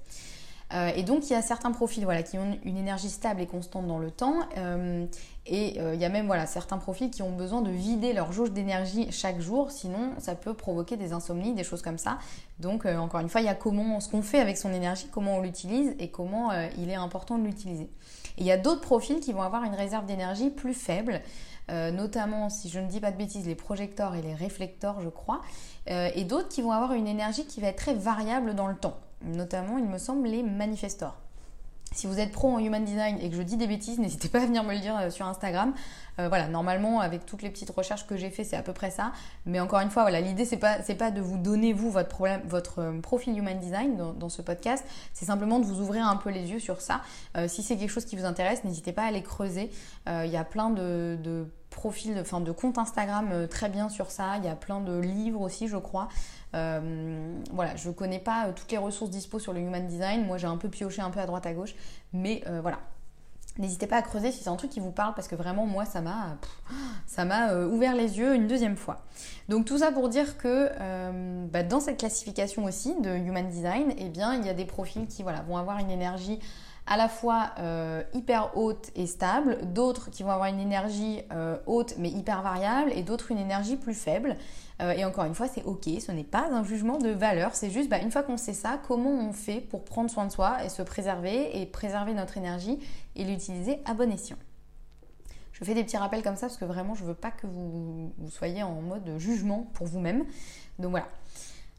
Euh, 0.74 0.92
et 0.96 1.04
donc 1.04 1.30
il 1.30 1.34
y 1.34 1.36
a 1.36 1.42
certains 1.42 1.72
profils 1.72 2.08
qui 2.26 2.38
ont 2.38 2.58
une 2.64 2.78
énergie 2.78 3.10
stable 3.10 3.42
et 3.42 3.48
constante 3.48 3.88
dans 3.88 4.00
le 4.00 4.12
temps. 4.12 4.36
Euh, 4.58 5.06
et 5.46 5.80
euh, 5.80 5.96
il 5.96 6.02
y 6.02 6.06
a 6.06 6.10
même 6.10 6.28
voilà, 6.28 6.46
certains 6.46 6.78
profils 6.78 7.10
qui 7.10 7.24
ont 7.24 7.32
besoin 7.32 7.62
de 7.62 7.72
vider 7.72 8.14
leur 8.14 8.32
jauge 8.32 8.52
d'énergie 8.52 9.12
chaque 9.12 9.40
jour, 9.40 9.72
sinon 9.72 10.12
ça 10.20 10.36
peut 10.36 10.54
provoquer 10.54 10.98
des 10.98 11.14
insomnies, 11.14 11.54
des 11.54 11.64
choses 11.64 11.82
comme 11.82 11.98
ça. 11.98 12.20
Donc 12.60 12.86
encore 12.86 13.20
une 13.20 13.30
fois, 13.30 13.42
il 13.42 13.46
y 13.46 13.50
a 13.50 13.56
comment, 13.56 14.00
ce 14.00 14.10
qu'on 14.10 14.22
fait 14.22 14.40
avec 14.40 14.58
son 14.58 14.72
énergie, 14.72 15.08
comment 15.12 15.38
on 15.38 15.42
l'utilise 15.42 15.96
et 16.00 16.10
comment 16.10 16.52
il 16.78 16.90
est 16.92 16.96
important 16.96 17.40
de 17.40 17.44
l'utiliser. 17.44 17.90
Et 18.38 18.42
il 18.42 18.46
y 18.46 18.52
a 18.52 18.58
d'autres 18.58 18.82
profils 18.82 19.20
qui 19.20 19.34
vont 19.34 19.42
avoir 19.42 19.64
une 19.64 19.74
réserve 19.74 20.06
d'énergie 20.06 20.52
plus 20.52 20.76
faible. 20.76 21.22
notamment, 21.70 22.50
si 22.50 22.70
je 22.70 22.80
ne 22.80 22.88
dis 22.88 23.00
pas 23.00 23.12
de 23.12 23.18
bêtises, 23.18 23.48
les 23.48 23.56
projecteurs 23.56 24.14
et 24.14 24.22
les 24.22 24.36
réflecteurs, 24.36 25.02
je 25.02 25.10
crois, 25.10 25.42
et 25.88 26.24
d'autres 26.24 26.50
qui 26.50 26.62
vont 26.62 26.72
avoir 26.72 26.94
une 26.94 27.08
énergie 27.08 27.46
qui 27.46 27.62
va 27.62 27.70
être 27.70 27.78
très 27.78 27.96
variable 27.96 28.54
dans 28.54 28.68
le 28.68 28.76
temps 28.76 29.00
notamment, 29.24 29.78
il 29.78 29.86
me 29.86 29.98
semble, 29.98 30.28
les 30.28 30.44
manifestors. 30.44 31.18
Si 31.94 32.08
vous 32.08 32.22
êtes 32.22 32.32
pro 32.32 32.48
en 32.48 32.60
human 32.60 32.86
design 32.86 33.18
et 33.22 33.30
que 33.30 33.36
je 33.36 33.42
dis 33.42 33.58
des 33.58 33.68
bêtises, 33.68 34.00
n'hésitez 34.00 34.30
pas 34.30 34.42
à 34.42 34.46
venir 34.46 34.64
me 34.64 34.74
le 34.74 34.80
dire 34.80 34.98
euh, 34.98 35.10
sur 35.10 35.26
Instagram. 35.26 35.74
Euh, 36.20 36.30
voilà, 36.30 36.48
normalement, 36.48 37.02
avec 37.02 37.26
toutes 37.26 37.42
les 37.42 37.50
petites 37.50 37.70
recherches 37.70 38.08
que 38.08 38.16
j'ai 38.16 38.30
fait, 38.30 38.46
c'est 38.46 38.56
à 38.56 38.64
peu 38.64 38.72
près 38.72 38.92
ça. 38.92 39.12
Mais 39.46 39.60
encore 39.60 39.82
une 39.82 39.90
fois, 39.90 40.04
voilà, 40.04 40.22
l'idée 40.22 40.46
c'est 40.46 40.58
pas 40.58 40.82
c'est 40.84 40.96
pas 40.96 41.12
de 41.12 41.20
vous 41.20 41.38
donner 41.38 41.74
vous 41.74 41.92
votre 41.92 42.08
problème, 42.08 42.42
votre 42.46 42.80
euh, 42.80 43.02
profil 43.02 43.38
human 43.38 43.60
design 43.60 43.98
dans, 44.18 44.30
ce 44.30 44.42
podcast. 44.42 44.86
C'est 45.12 45.26
simplement 45.26 45.60
de 45.60 45.66
vous 45.66 45.82
ouvrir 45.82 46.08
un 46.08 46.16
peu 46.16 46.30
les 46.30 46.52
yeux 46.52 46.60
sur 46.60 46.80
ça. 46.80 47.02
si 47.48 47.64
c'est 47.64 47.76
quelque 47.76 47.90
chose 47.90 48.06
qui 48.06 48.16
vous 48.16 48.24
intéresse, 48.24 48.64
n'hésitez 48.64 48.94
pas 48.94 49.04
à 49.04 49.08
aller 49.08 49.22
creuser. 49.22 49.70
Il 50.08 50.30
y 50.30 50.38
a 50.38 50.46
plein 50.46 50.70
de 50.70 51.46
profils, 51.72 52.16
enfin 52.20 52.40
de 52.40 52.52
comptes 52.52 52.78
Instagram 52.78 53.48
très 53.50 53.70
bien 53.70 53.90
sur 53.90 54.12
ça. 54.12 54.38
Il 54.38 54.46
y 54.46 54.48
a 54.48 54.56
plein 54.56 54.82
de 54.82 55.00
livres 55.00 55.42
aussi, 55.42 55.68
je 55.68 55.78
crois. 55.78 56.10
Euh, 56.54 57.40
voilà, 57.52 57.76
je 57.76 57.90
connais 57.90 58.20
pas 58.20 58.48
euh, 58.48 58.52
toutes 58.54 58.72
les 58.72 58.78
ressources 58.78 59.10
dispo 59.10 59.40
sur 59.40 59.54
le 59.54 59.62
human 59.62 59.88
design. 59.88 60.26
Moi, 60.26 60.38
j'ai 60.38 60.48
un 60.48 60.58
peu 60.58 60.70
pioché 60.70 61.02
un 61.02 61.10
peu 61.10 61.20
à 61.20 61.26
droite 61.26 61.46
à 61.46 61.54
gauche, 61.54 61.76
mais 62.14 62.44
euh, 62.48 62.60
voilà. 62.62 62.80
N'hésitez 63.58 63.86
pas 63.86 63.98
à 63.98 64.02
creuser 64.02 64.32
si 64.32 64.44
c'est 64.44 64.50
un 64.50 64.56
truc 64.56 64.72
qui 64.72 64.80
vous 64.80 64.92
parle 64.92 65.14
parce 65.14 65.28
que 65.28 65.36
vraiment 65.36 65.66
moi 65.66 65.84
ça 65.84 66.00
m'a 66.00 66.38
ça 67.06 67.26
m'a 67.26 67.54
ouvert 67.54 67.94
les 67.96 68.18
yeux 68.18 68.34
une 68.34 68.48
deuxième 68.48 68.78
fois. 68.78 69.02
Donc 69.50 69.66
tout 69.66 69.80
ça 69.80 69.92
pour 69.92 70.08
dire 70.08 70.38
que 70.38 70.70
bah, 71.48 71.62
dans 71.62 71.82
cette 71.82 72.00
classification 72.00 72.64
aussi 72.64 72.96
de 73.02 73.14
human 73.14 73.50
design, 73.50 73.94
eh 73.98 74.08
bien 74.08 74.36
il 74.36 74.46
y 74.46 74.50
a 74.50 74.54
des 74.54 74.64
profils 74.64 75.06
qui 75.06 75.22
vont 75.24 75.58
avoir 75.58 75.80
une 75.80 75.92
énergie 75.92 76.40
à 76.92 76.98
la 76.98 77.08
fois 77.08 77.52
euh, 77.60 78.04
hyper 78.14 78.58
haute 78.58 78.92
et 78.98 79.08
stable, 79.08 79.60
d'autres 79.74 80.10
qui 80.10 80.24
vont 80.24 80.32
avoir 80.32 80.50
une 80.50 80.60
énergie 80.60 81.22
euh, 81.32 81.56
haute 81.66 81.96
mais 81.98 82.10
hyper 82.10 82.42
variable 82.42 82.92
et 82.94 83.02
d'autres 83.02 83.32
une 83.32 83.38
énergie 83.38 83.78
plus 83.78 83.94
faible. 83.94 84.36
Euh, 84.82 84.92
et 84.92 85.06
encore 85.06 85.24
une 85.24 85.34
fois, 85.34 85.48
c'est 85.48 85.64
ok, 85.64 85.86
ce 86.06 86.12
n'est 86.12 86.26
pas 86.26 86.50
un 86.52 86.66
jugement 86.66 86.98
de 86.98 87.08
valeur, 87.08 87.56
c'est 87.56 87.70
juste 87.70 87.90
bah, 87.90 88.00
une 88.00 88.12
fois 88.12 88.24
qu'on 88.24 88.36
sait 88.36 88.52
ça, 88.52 88.78
comment 88.90 89.10
on 89.10 89.32
fait 89.32 89.62
pour 89.62 89.86
prendre 89.86 90.12
soin 90.12 90.26
de 90.26 90.34
soi 90.34 90.66
et 90.66 90.68
se 90.68 90.82
préserver 90.82 91.62
et 91.62 91.66
préserver 91.66 92.14
notre 92.14 92.36
énergie 92.36 92.78
et 93.16 93.24
l'utiliser 93.24 93.80
à 93.86 93.94
bon 93.94 94.12
escient. 94.12 94.38
Je 95.54 95.64
fais 95.64 95.74
des 95.74 95.86
petits 95.86 95.98
rappels 95.98 96.24
comme 96.24 96.36
ça 96.36 96.48
parce 96.48 96.58
que 96.58 96.66
vraiment 96.66 96.94
je 96.94 97.06
veux 97.06 97.14
pas 97.14 97.32
que 97.32 97.48
vous, 97.48 98.12
vous 98.18 98.30
soyez 98.32 98.64
en 98.64 98.82
mode 98.82 99.18
jugement 99.18 99.66
pour 99.76 99.88
vous-même. 99.88 100.26
Donc 100.78 100.92
voilà 100.92 101.08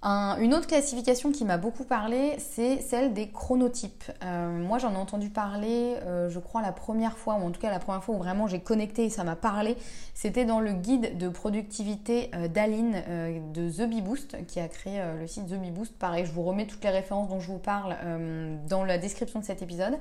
une 0.05 0.53
autre 0.53 0.67
classification 0.67 1.31
qui 1.31 1.45
m'a 1.45 1.59
beaucoup 1.59 1.85
parlé, 1.85 2.35
c'est 2.39 2.81
celle 2.81 3.13
des 3.13 3.29
chronotypes. 3.29 4.11
Euh, 4.25 4.51
moi, 4.51 4.79
j'en 4.79 4.93
ai 4.95 4.97
entendu 4.97 5.31
parler, 5.31 5.97
euh, 6.05 6.29
je 6.29 6.41
crois, 6.41 6.61
la 6.61 6.73
première 6.73 7.17
fois, 7.17 7.35
ou 7.35 7.47
en 7.47 7.53
tout 7.53 7.61
cas 7.61 7.71
la 7.71 7.79
première 7.79 8.03
fois 8.03 8.17
où 8.17 8.19
vraiment 8.19 8.49
j'ai 8.49 8.59
connecté 8.59 9.05
et 9.05 9.11
ça 9.11 9.23
m'a 9.23 9.37
parlé, 9.37 9.77
c'était 10.13 10.45
dans 10.45 10.59
le 10.59 10.73
guide 10.73 11.19
de 11.19 11.29
productivité 11.29 12.31
euh, 12.35 12.49
d'Aline 12.49 13.03
de 13.53 13.71
The 13.71 13.89
Bee 13.89 14.03
Boost, 14.03 14.45
qui 14.47 14.59
a 14.59 14.67
créé 14.67 15.01
le 15.21 15.27
site 15.29 15.47
The 15.47 15.55
Bee 15.55 15.71
Boost. 15.71 15.97
Pareil, 15.97 16.27
je 16.27 16.33
vous 16.33 16.43
remets 16.43 16.67
toutes 16.67 16.83
les 16.83 16.91
références 16.91 17.29
dont 17.29 17.39
je 17.39 17.47
vous 17.47 17.59
parle 17.59 17.97
dans 18.69 18.85
la 18.85 18.99
description 18.99 19.39
de 19.41 19.45
cet 19.45 19.63
épisode. 19.63 19.97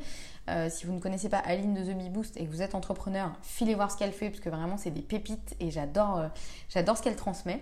si 0.70 0.86
vous 0.86 0.94
ne 0.94 1.00
connaissez 1.00 1.30
pas 1.30 1.38
Aline 1.38 1.74
de 1.74 1.84
The 1.84 1.96
Bee 1.96 2.10
Boost 2.10 2.38
et 2.38 2.46
que 2.46 2.52
vous 2.52 2.62
êtes 2.62 2.76
entrepreneur, 2.76 3.32
filez 3.44 3.76
voir 3.76 3.92
ce 3.92 3.98
qu'elle 3.98 4.12
fait, 4.12 4.30
parce 4.30 4.42
que 4.42 4.50
vraiment, 4.50 4.78
c'est 4.78 4.92
des 4.92 5.02
pépites 5.02 5.56
et 5.60 5.70
j'adore 5.70 6.24
j'adore 6.70 6.98
ce 6.98 7.04
qu'elle 7.04 7.16
transmet. 7.16 7.62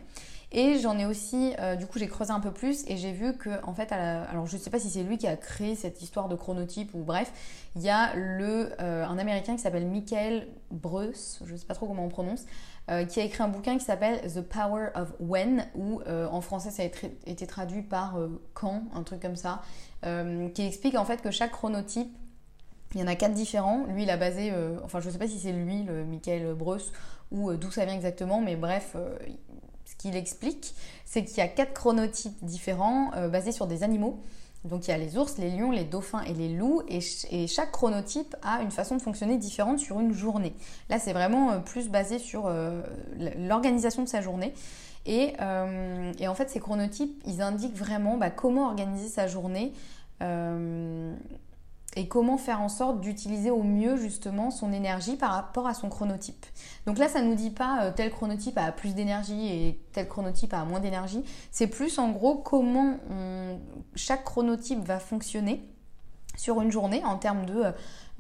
Et 0.52 0.80
j'en 0.80 0.98
ai 0.98 1.06
aussi, 1.06 1.54
euh, 1.60 1.76
du 1.76 1.86
coup, 1.86 2.00
j'ai 2.00 2.08
creusé 2.08 2.32
un 2.32 2.40
peu 2.40 2.52
plus 2.52 2.84
et 2.88 2.98
j'ai 2.98 3.12
vu 3.12 3.38
que, 3.38 3.64
en 3.64 3.74
fait, 3.74 3.92
alors 3.92 4.48
je 4.48 4.56
ne 4.56 4.62
sais 4.62 4.72
pas 4.72 4.80
si 4.80 4.90
c'est 4.90 5.04
lui 5.04 5.20
qui 5.20 5.28
a 5.28 5.38
créé 5.38 5.76
cette 5.76 6.02
histoire 6.02 6.28
de 6.28 6.36
chronotype 6.36 6.96
ou 6.96 7.04
bref, 7.04 7.32
il 7.76 7.84
y 7.84 7.90
a 7.90 8.16
le, 8.16 8.72
euh, 8.82 9.06
un 9.06 9.20
Américain 9.20 9.56
qui 9.56 9.62
s'appelle 9.62 9.86
Michael 9.86 10.48
Bruce, 10.72 11.44
je 11.46 11.52
ne 11.52 11.58
sais 11.58 11.68
pas 11.68 11.76
trop 11.76 11.86
comment 11.86 12.04
on 12.04 12.10
prononce, 12.10 12.46
euh, 12.90 13.06
qui 13.06 13.20
a 13.20 13.24
écrit 13.24 13.44
un 13.44 13.48
bouquin 13.48 13.78
qui 13.78 13.86
s'appelle 13.86 14.22
The 14.22 14.42
Power 14.42 14.88
of 14.96 15.14
When, 15.20 15.68
ou 15.76 16.02
en 16.08 16.42
français 16.42 16.72
ça 16.72 16.82
a 16.82 16.86
été 17.30 17.46
traduit 17.46 17.84
par 17.84 18.18
quand, 18.56 18.86
un 18.96 19.04
truc 19.04 19.22
comme 19.22 19.36
ça, 19.36 19.62
qui 20.02 20.66
explique 20.66 20.96
en 20.96 21.06
fait 21.06 21.22
que 21.22 21.30
chaque 21.30 21.52
chronotype 21.52 22.12
il 22.96 23.02
y 23.02 23.04
en 23.04 23.08
a 23.08 23.14
quatre 23.14 23.36
différents. 23.36 23.86
Lui, 23.86 24.02
il 24.02 24.10
a 24.10 24.18
basé, 24.18 24.52
enfin, 24.84 25.00
je 25.00 25.06
ne 25.10 25.12
sais 25.12 25.20
pas 25.20 25.28
si 25.28 25.38
c'est 25.38 25.52
lui, 25.52 25.84
le 25.84 26.06
Michael 26.06 26.56
Bruce, 26.56 26.92
ou 27.30 27.54
d'où 27.54 27.70
ça 27.70 27.86
vient 27.86 27.94
exactement, 27.94 28.42
mais 28.42 28.56
bref, 28.56 28.96
qu'il 29.98 30.16
explique, 30.16 30.74
c'est 31.06 31.24
qu'il 31.24 31.38
y 31.38 31.42
a 31.42 31.48
quatre 31.48 31.74
chronotypes 31.74 32.44
différents 32.44 33.12
euh, 33.16 33.28
basés 33.28 33.52
sur 33.52 33.68
des 33.68 33.84
animaux. 33.84 34.20
Donc 34.66 34.88
il 34.88 34.92
y 34.92 34.94
a 34.94 34.98
les 34.98 35.18
ours, 35.18 35.38
les 35.38 35.52
lions, 35.52 35.72
les 35.72 35.86
dauphins 35.86 36.22
et 36.24 36.34
les 36.34 36.50
loups, 36.50 36.82
et, 36.90 37.00
chaque 37.48 37.72
chronotype 37.72 38.36
a 38.42 38.62
une 38.62 38.72
façon 38.72 38.98
de 38.98 39.02
fonctionner 39.02 39.38
différente 39.38 39.80
sur 39.80 40.00
une 40.00 40.14
journée. 40.14 40.54
Là, 40.90 41.00
c'est 41.00 41.14
vraiment 41.14 41.52
euh, 41.52 41.60
plus 41.60 41.90
basé 41.90 42.20
sur 42.20 42.48
euh, 42.48 42.82
l'organisation 43.38 44.04
de 44.04 44.10
sa 44.10 44.22
journée. 44.22 44.54
Et, 45.06 45.34
en 45.40 46.36
fait, 46.36 46.50
ces 46.50 46.60
chronotypes, 46.60 47.24
ils 47.26 47.42
indiquent 47.42 47.76
vraiment 47.76 48.18
bah, 48.18 48.30
comment 48.30 48.68
organiser 48.68 49.08
sa 49.08 49.28
journée 49.28 49.72
et 51.96 52.08
comment 52.08 52.38
faire 52.38 52.62
en 52.62 52.70
sorte 52.70 53.02
d'utiliser 53.02 53.50
au 53.50 53.64
mieux 53.64 53.96
justement 53.98 54.52
son 54.52 54.72
énergie 54.72 55.16
par 55.16 55.32
rapport 55.32 55.68
à 55.68 55.74
son 55.74 55.90
chronotype. 55.90 56.46
Donc 56.86 56.98
là, 56.98 57.08
ça 57.08 57.22
ne 57.22 57.28
nous 57.28 57.36
dit 57.36 57.50
pas 57.50 57.84
euh, 57.84 57.92
tel 57.96 58.12
chronotype 58.12 58.58
a 58.58 58.72
plus 58.72 58.94
d'énergie 58.94 59.48
et 59.48 59.80
tel 59.92 60.08
chronotype 60.08 60.54
a 60.54 60.64
moins 60.66 60.80
d'énergie. 60.80 61.24
C'est 61.52 61.68
plus 61.68 61.98
en 61.98 62.12
gros 62.12 62.36
comment 62.36 62.98
chaque 63.96 64.24
chronotype 64.24 64.84
va 64.84 65.00
fonctionner 65.00 65.64
sur 66.38 66.62
une 66.62 66.72
journée 66.72 67.04
en 67.04 67.18
termes 67.18 67.46
de 67.46 67.64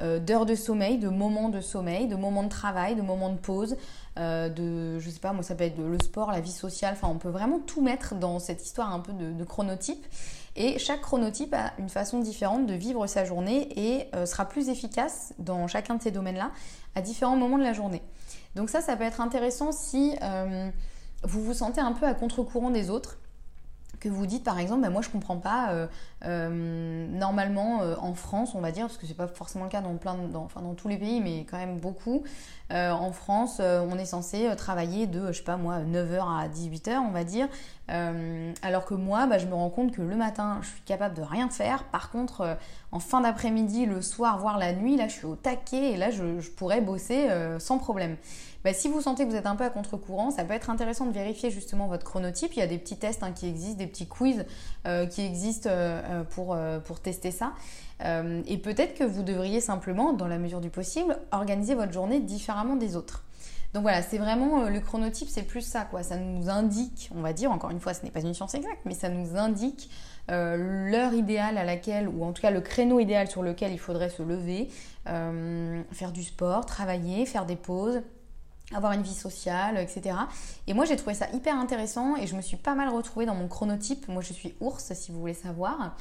euh, 0.01 0.19
d'heures 0.19 0.45
de 0.45 0.55
sommeil, 0.55 0.97
de 0.97 1.09
moments 1.09 1.49
de 1.49 1.61
sommeil, 1.61 2.07
de 2.07 2.15
moments 2.15 2.43
de 2.43 2.49
travail, 2.49 2.95
de 2.95 3.01
moments 3.01 3.29
de 3.29 3.37
pause, 3.37 3.75
euh, 4.17 4.49
de 4.49 4.97
je 4.99 5.09
sais 5.09 5.19
pas 5.19 5.33
moi 5.33 5.43
ça 5.43 5.55
peut 5.55 5.65
être 5.65 5.77
le 5.77 5.97
sport, 6.01 6.31
la 6.31 6.41
vie 6.41 6.51
sociale. 6.51 6.93
Enfin, 6.93 7.09
on 7.09 7.17
peut 7.17 7.29
vraiment 7.29 7.59
tout 7.59 7.81
mettre 7.81 8.15
dans 8.15 8.39
cette 8.39 8.65
histoire 8.65 8.93
un 8.93 8.99
peu 8.99 9.13
de 9.13 9.43
chronotype. 9.43 10.05
Et 10.55 10.79
chaque 10.79 11.01
chronotype 11.01 11.53
a 11.53 11.73
une 11.77 11.89
façon 11.89 12.19
différente 12.19 12.65
de 12.65 12.73
vivre 12.73 13.07
sa 13.07 13.25
journée 13.25 13.69
et 13.75 14.07
euh, 14.15 14.25
sera 14.25 14.45
plus 14.45 14.69
efficace 14.69 15.33
dans 15.37 15.67
chacun 15.67 15.95
de 15.95 16.01
ces 16.01 16.11
domaines-là 16.11 16.51
à 16.95 17.01
différents 17.01 17.37
moments 17.37 17.57
de 17.57 17.63
la 17.63 17.73
journée. 17.73 18.01
Donc 18.55 18.69
ça, 18.69 18.81
ça 18.81 18.95
peut 18.95 19.03
être 19.03 19.21
intéressant 19.21 19.71
si 19.71 20.15
euh, 20.21 20.69
vous 21.23 21.43
vous 21.43 21.53
sentez 21.53 21.81
un 21.81 21.93
peu 21.93 22.05
à 22.05 22.13
contre-courant 22.13 22.71
des 22.71 22.89
autres 22.89 23.17
que 23.99 24.09
vous 24.09 24.25
dites 24.25 24.45
par 24.45 24.59
exemple, 24.59 24.81
ben 24.81 24.91
moi 24.91 25.01
je 25.01 25.09
comprends 25.09 25.39
pas, 25.39 25.87
euh, 26.23 27.07
normalement 27.09 27.81
en 28.01 28.13
France 28.13 28.55
on 28.55 28.61
va 28.61 28.71
dire, 28.71 28.85
parce 28.85 28.97
que 28.97 29.05
c'est 29.05 29.13
pas 29.13 29.27
forcément 29.27 29.65
le 29.65 29.69
cas 29.69 29.81
dans, 29.81 29.97
plein 29.97 30.15
enfin, 30.35 30.61
dans 30.61 30.73
tous 30.73 30.87
les 30.87 30.97
pays, 30.97 31.19
mais 31.19 31.39
quand 31.43 31.57
même 31.57 31.79
beaucoup, 31.79 32.23
en 32.71 33.11
France 33.11 33.59
on 33.61 33.97
est 33.97 34.05
censé 34.05 34.47
travailler 34.55 35.07
de, 35.07 35.31
je 35.31 35.37
sais 35.37 35.43
pas 35.43 35.57
moi, 35.57 35.79
9h 35.79 36.19
à 36.19 36.47
18h 36.47 36.97
on 36.97 37.11
va 37.11 37.23
dire, 37.23 37.47
alors 37.87 38.85
que 38.85 38.93
moi 38.93 39.25
bah, 39.25 39.37
je 39.37 39.47
me 39.47 39.53
rends 39.53 39.69
compte 39.69 39.91
que 39.91 40.01
le 40.01 40.15
matin 40.15 40.59
je 40.61 40.67
suis 40.67 40.81
capable 40.81 41.15
de 41.15 41.23
rien 41.23 41.49
faire, 41.49 41.85
par 41.85 42.11
contre 42.11 42.57
en 42.91 42.99
fin 42.99 43.21
d'après-midi, 43.21 43.85
le 43.85 44.01
soir, 44.01 44.37
voire 44.37 44.57
la 44.57 44.73
nuit, 44.73 44.97
là 44.97 45.07
je 45.07 45.13
suis 45.13 45.25
au 45.25 45.35
taquet 45.35 45.93
et 45.93 45.97
là 45.97 46.11
je, 46.11 46.49
pourrais 46.51 46.81
bosser 46.81 47.27
sans 47.59 47.79
problème. 47.79 48.17
Bah, 48.63 48.73
si 48.73 48.89
vous 48.89 49.01
sentez 49.01 49.25
que 49.25 49.29
vous 49.29 49.37
êtes 49.37 49.45
un 49.45 49.55
peu 49.55 49.63
à 49.63 49.69
contre-courant, 49.69 50.31
ça 50.31 50.43
peut 50.43 50.53
être 50.53 50.69
intéressant 50.69 51.05
de 51.05 51.11
vérifier 51.11 51.49
justement 51.49 51.87
votre 51.87 52.03
chronotype. 52.03 52.51
Il 52.53 52.59
y 52.59 52.61
a 52.61 52.67
des 52.67 52.77
petits 52.77 52.97
tests 52.97 53.23
hein, 53.23 53.31
qui 53.31 53.47
existent, 53.47 53.77
des 53.77 53.87
petits 53.87 54.07
quiz 54.07 54.45
euh, 54.85 55.05
qui 55.05 55.21
existent 55.21 55.69
euh, 55.71 56.01
euh, 56.03 56.23
pour, 56.23 56.57
pour 56.83 56.99
tester 56.99 57.31
ça. 57.31 57.53
Et 58.03 58.57
peut-être 58.57 58.95
que 58.95 59.03
vous 59.03 59.23
devriez 59.23 59.61
simplement, 59.61 60.13
dans 60.13 60.27
la 60.27 60.37
mesure 60.37 60.61
du 60.61 60.69
possible, 60.69 61.17
organiser 61.31 61.75
votre 61.75 61.91
journée 61.91 62.19
différemment 62.19 62.75
des 62.75 62.95
autres. 62.95 63.23
Donc 63.73 63.83
voilà, 63.83 64.01
c'est 64.01 64.17
vraiment 64.17 64.63
le 64.63 64.79
chronotype, 64.79 65.27
c'est 65.29 65.43
plus 65.43 65.61
ça 65.61 65.81
quoi. 65.81 66.01
Ça 66.01 66.17
nous 66.17 66.49
indique, 66.49 67.11
on 67.15 67.21
va 67.21 67.33
dire, 67.33 67.51
encore 67.51 67.69
une 67.69 67.79
fois, 67.79 67.93
ce 67.93 68.03
n'est 68.03 68.09
pas 68.09 68.21
une 68.21 68.33
science 68.33 68.55
exacte, 68.55 68.81
mais 68.85 68.95
ça 68.95 69.09
nous 69.09 69.37
indique 69.37 69.89
l'heure 70.27 71.13
idéale 71.13 71.57
à 71.57 71.63
laquelle, 71.63 72.07
ou 72.07 72.23
en 72.23 72.33
tout 72.33 72.41
cas 72.41 72.51
le 72.51 72.61
créneau 72.61 72.99
idéal 72.99 73.27
sur 73.27 73.43
lequel 73.43 73.71
il 73.71 73.79
faudrait 73.79 74.09
se 74.09 74.23
lever, 74.23 74.69
faire 75.05 76.11
du 76.11 76.23
sport, 76.23 76.65
travailler, 76.65 77.25
faire 77.25 77.45
des 77.45 77.55
pauses, 77.55 78.01
avoir 78.73 78.91
une 78.91 79.01
vie 79.01 79.15
sociale, 79.15 79.77
etc. 79.77 80.15
Et 80.67 80.73
moi 80.73 80.85
j'ai 80.85 80.95
trouvé 80.95 81.15
ça 81.15 81.27
hyper 81.33 81.57
intéressant 81.57 82.15
et 82.15 82.27
je 82.27 82.35
me 82.35 82.41
suis 82.41 82.57
pas 82.57 82.75
mal 82.75 82.89
retrouvée 82.89 83.25
dans 83.25 83.33
mon 83.33 83.47
chronotype. 83.47 84.07
Moi 84.07 84.21
je 84.21 84.33
suis 84.33 84.53
ours 84.61 84.93
si 84.93 85.11
vous 85.11 85.19
voulez 85.19 85.33
savoir. 85.33 85.95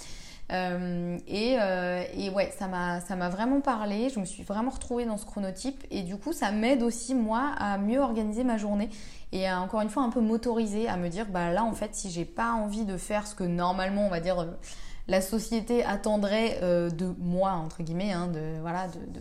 Euh, 0.50 1.18
euh, 1.28 2.04
et, 2.14 2.30
ouais, 2.30 2.52
ça 2.58 2.68
m'a, 2.68 3.28
vraiment 3.28 3.60
parlé. 3.60 4.08
Je 4.08 4.20
me 4.20 4.24
suis 4.24 4.42
vraiment 4.42 4.70
retrouvée 4.70 5.04
dans 5.04 5.16
ce 5.16 5.26
chronotype 5.26 5.84
et 5.90 6.02
du 6.02 6.16
coup, 6.16 6.32
ça 6.32 6.50
m'aide 6.50 6.82
aussi 6.82 7.14
moi 7.14 7.52
à 7.58 7.78
mieux 7.78 8.00
organiser 8.00 8.44
ma 8.44 8.56
journée 8.56 8.88
et 9.32 9.46
à 9.46 9.60
encore 9.60 9.82
une 9.82 9.90
fois 9.90 10.02
un 10.02 10.10
peu 10.10 10.20
m'autoriser 10.20 10.88
à 10.88 10.96
me 10.96 11.08
dire 11.08 11.26
bah 11.30 11.52
là 11.52 11.64
en 11.64 11.72
fait, 11.72 11.94
si 11.94 12.10
j'ai 12.10 12.24
pas 12.24 12.52
envie 12.52 12.84
de 12.84 12.96
faire 12.96 13.26
ce 13.26 13.34
que 13.34 13.44
normalement 13.44 14.06
on 14.06 14.10
va 14.10 14.20
dire 14.20 14.46
la 15.06 15.20
société 15.20 15.84
attendrait 15.84 16.60
euh, 16.62 16.90
de 16.90 17.14
moi 17.18 17.52
entre 17.52 17.82
guillemets, 17.82 18.12
hein, 18.12 18.28
de 18.28 18.58
voilà, 18.60 18.88
de, 18.88 19.20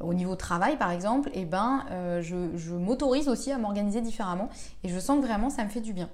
au 0.00 0.12
niveau 0.12 0.36
travail 0.36 0.76
par 0.76 0.90
exemple, 0.90 1.30
et 1.30 1.42
eh 1.42 1.44
ben 1.46 1.84
je 2.20 2.74
m'autorise 2.74 3.28
aussi 3.28 3.50
à 3.50 3.58
m'organiser 3.58 4.02
différemment 4.02 4.50
et 4.84 4.88
je 4.88 4.98
sens 4.98 5.20
que 5.20 5.26
vraiment 5.26 5.48
ça 5.48 5.64
me 5.64 5.70
fait 5.70 5.80
du 5.80 5.94
bien. 5.94 6.10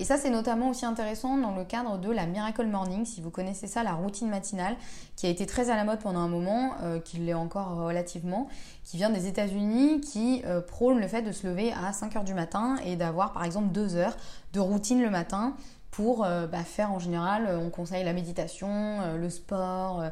Et 0.00 0.04
ça, 0.04 0.16
c'est 0.16 0.30
notamment 0.30 0.70
aussi 0.70 0.86
intéressant 0.86 1.36
dans 1.36 1.54
le 1.56 1.64
cadre 1.64 1.98
de 1.98 2.10
la 2.10 2.26
Miracle 2.26 2.66
Morning, 2.66 3.04
si 3.04 3.20
vous 3.20 3.30
connaissez 3.30 3.66
ça, 3.66 3.82
la 3.82 3.94
routine 3.94 4.28
matinale, 4.28 4.76
qui 5.16 5.26
a 5.26 5.28
été 5.28 5.44
très 5.44 5.70
à 5.70 5.76
la 5.76 5.82
mode 5.82 5.98
pendant 5.98 6.20
un 6.20 6.28
moment, 6.28 6.74
euh, 6.82 7.00
qui 7.00 7.16
l'est 7.16 7.34
encore 7.34 7.74
relativement, 7.76 8.48
qui 8.84 8.96
vient 8.96 9.10
des 9.10 9.26
États-Unis, 9.26 10.00
qui 10.00 10.42
euh, 10.46 10.60
prône 10.60 11.00
le 11.00 11.08
fait 11.08 11.22
de 11.22 11.32
se 11.32 11.48
lever 11.48 11.72
à 11.72 11.92
5 11.92 12.14
heures 12.14 12.24
du 12.24 12.34
matin 12.34 12.76
et 12.84 12.94
d'avoir 12.94 13.32
par 13.32 13.44
exemple 13.44 13.72
2 13.72 13.96
heures 13.96 14.16
de 14.52 14.60
routine 14.60 15.02
le 15.02 15.10
matin 15.10 15.54
pour 15.90 16.24
euh, 16.24 16.46
bah, 16.46 16.62
faire 16.62 16.92
en 16.92 17.00
général, 17.00 17.48
on 17.60 17.70
conseille 17.70 18.04
la 18.04 18.12
méditation, 18.12 19.16
le 19.16 19.30
sport 19.30 20.04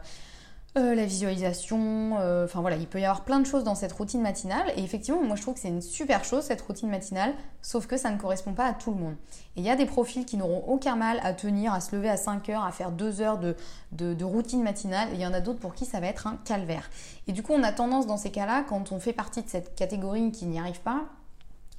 euh, 0.77 0.95
la 0.95 1.07
visualisation, 1.07 2.19
euh, 2.19 2.45
enfin 2.45 2.61
voilà, 2.61 2.77
il 2.77 2.87
peut 2.87 3.01
y 3.01 3.05
avoir 3.05 3.23
plein 3.23 3.41
de 3.41 3.47
choses 3.47 3.65
dans 3.65 3.75
cette 3.75 3.93
routine 3.93 4.21
matinale. 4.21 4.71
Et 4.77 4.83
effectivement, 4.83 5.23
moi 5.23 5.35
je 5.35 5.41
trouve 5.41 5.55
que 5.55 5.61
c'est 5.61 5.69
une 5.69 5.81
super 5.81 6.23
chose 6.23 6.45
cette 6.45 6.61
routine 6.61 6.91
matinale, 6.91 7.33
sauf 7.63 7.87
que 7.87 7.97
ça 7.97 8.11
ne 8.11 8.19
correspond 8.19 8.53
pas 8.53 8.67
à 8.67 8.75
tout 8.75 8.91
le 8.91 8.99
monde. 8.99 9.15
Et 9.57 9.61
il 9.61 9.65
y 9.65 9.71
a 9.71 9.77
des 9.77 9.87
profils 9.87 10.27
qui 10.27 10.37
n'auront 10.37 10.65
aucun 10.67 10.97
mal 10.97 11.19
à 11.23 11.33
tenir, 11.33 11.73
à 11.73 11.81
se 11.81 11.97
lever 11.97 12.11
à 12.11 12.19
5 12.19 12.51
heures, 12.51 12.65
à 12.65 12.73
faire 12.73 12.91
2 12.91 13.23
heures 13.23 13.39
de, 13.39 13.57
de 13.93 14.25
routine 14.25 14.63
matinale. 14.63 15.09
Et 15.13 15.15
il 15.15 15.21
y 15.21 15.27
en 15.27 15.33
a 15.33 15.41
d'autres 15.41 15.61
pour 15.61 15.75
qui 15.75 15.87
ça 15.87 15.99
va 15.99 16.09
être 16.09 16.27
un 16.27 16.37
calvaire. 16.45 16.91
Et 17.27 17.33
du 17.33 17.43
coup, 17.43 17.55
on 17.55 17.63
a 17.63 17.73
tendance 17.73 18.07
dans 18.07 18.19
ces 18.19 18.31
cas-là, 18.31 18.63
quand 18.69 18.93
on 18.93 19.01
fait 19.01 19.15
partie 19.15 19.43
de 19.43 19.49
cette 19.49 19.75
catégorie 19.77 20.31
qui 20.31 20.45
n'y 20.45 20.59
arrive 20.59 20.81
pas, 20.81 21.07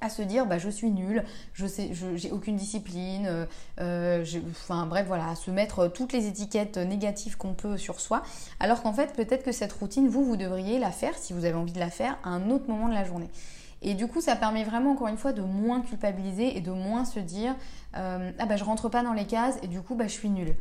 à 0.00 0.08
se 0.08 0.22
dire 0.22 0.46
bah, 0.46 0.58
je 0.58 0.68
suis 0.68 0.90
nulle, 0.90 1.24
je 1.52 1.66
sais, 1.66 1.90
j'ai 2.16 2.30
aucune 2.30 2.56
discipline, 2.56 3.26
euh, 3.26 3.46
euh, 3.80 4.24
enfin 4.50 4.86
bref 4.86 5.06
voilà, 5.06 5.28
à 5.30 5.34
se 5.34 5.50
mettre 5.50 5.88
toutes 5.88 6.12
les 6.12 6.26
étiquettes 6.26 6.76
négatives 6.76 7.36
qu'on 7.36 7.54
peut 7.54 7.76
sur 7.76 8.00
soi, 8.00 8.22
alors 8.60 8.82
qu'en 8.82 8.92
fait 8.92 9.12
peut-être 9.14 9.44
que 9.44 9.52
cette 9.52 9.72
routine 9.72 10.08
vous 10.08 10.24
vous 10.24 10.36
devriez 10.36 10.78
la 10.78 10.92
faire 10.92 11.16
si 11.16 11.32
vous 11.32 11.44
avez 11.44 11.56
envie 11.56 11.72
de 11.72 11.80
la 11.80 11.90
faire 11.90 12.18
à 12.24 12.30
un 12.30 12.50
autre 12.50 12.68
moment 12.68 12.88
de 12.88 12.94
la 12.94 13.04
journée. 13.04 13.28
Et 13.82 13.94
du 13.94 14.06
coup 14.08 14.20
ça 14.20 14.36
permet 14.36 14.64
vraiment 14.64 14.92
encore 14.92 15.08
une 15.08 15.16
fois 15.16 15.32
de 15.32 15.42
moins 15.42 15.80
culpabiliser 15.80 16.56
et 16.56 16.60
de 16.60 16.72
moins 16.72 17.04
se 17.04 17.20
dire 17.20 17.54
euh, 17.96 18.30
ah 18.38 18.46
bah 18.46 18.56
je 18.56 18.64
rentre 18.64 18.88
pas 18.88 19.02
dans 19.02 19.12
les 19.12 19.24
cases 19.24 19.56
et 19.62 19.68
du 19.68 19.80
coup 19.80 19.94
bah 19.94 20.06
je 20.06 20.12
suis 20.12 20.28
nulle. 20.28 20.54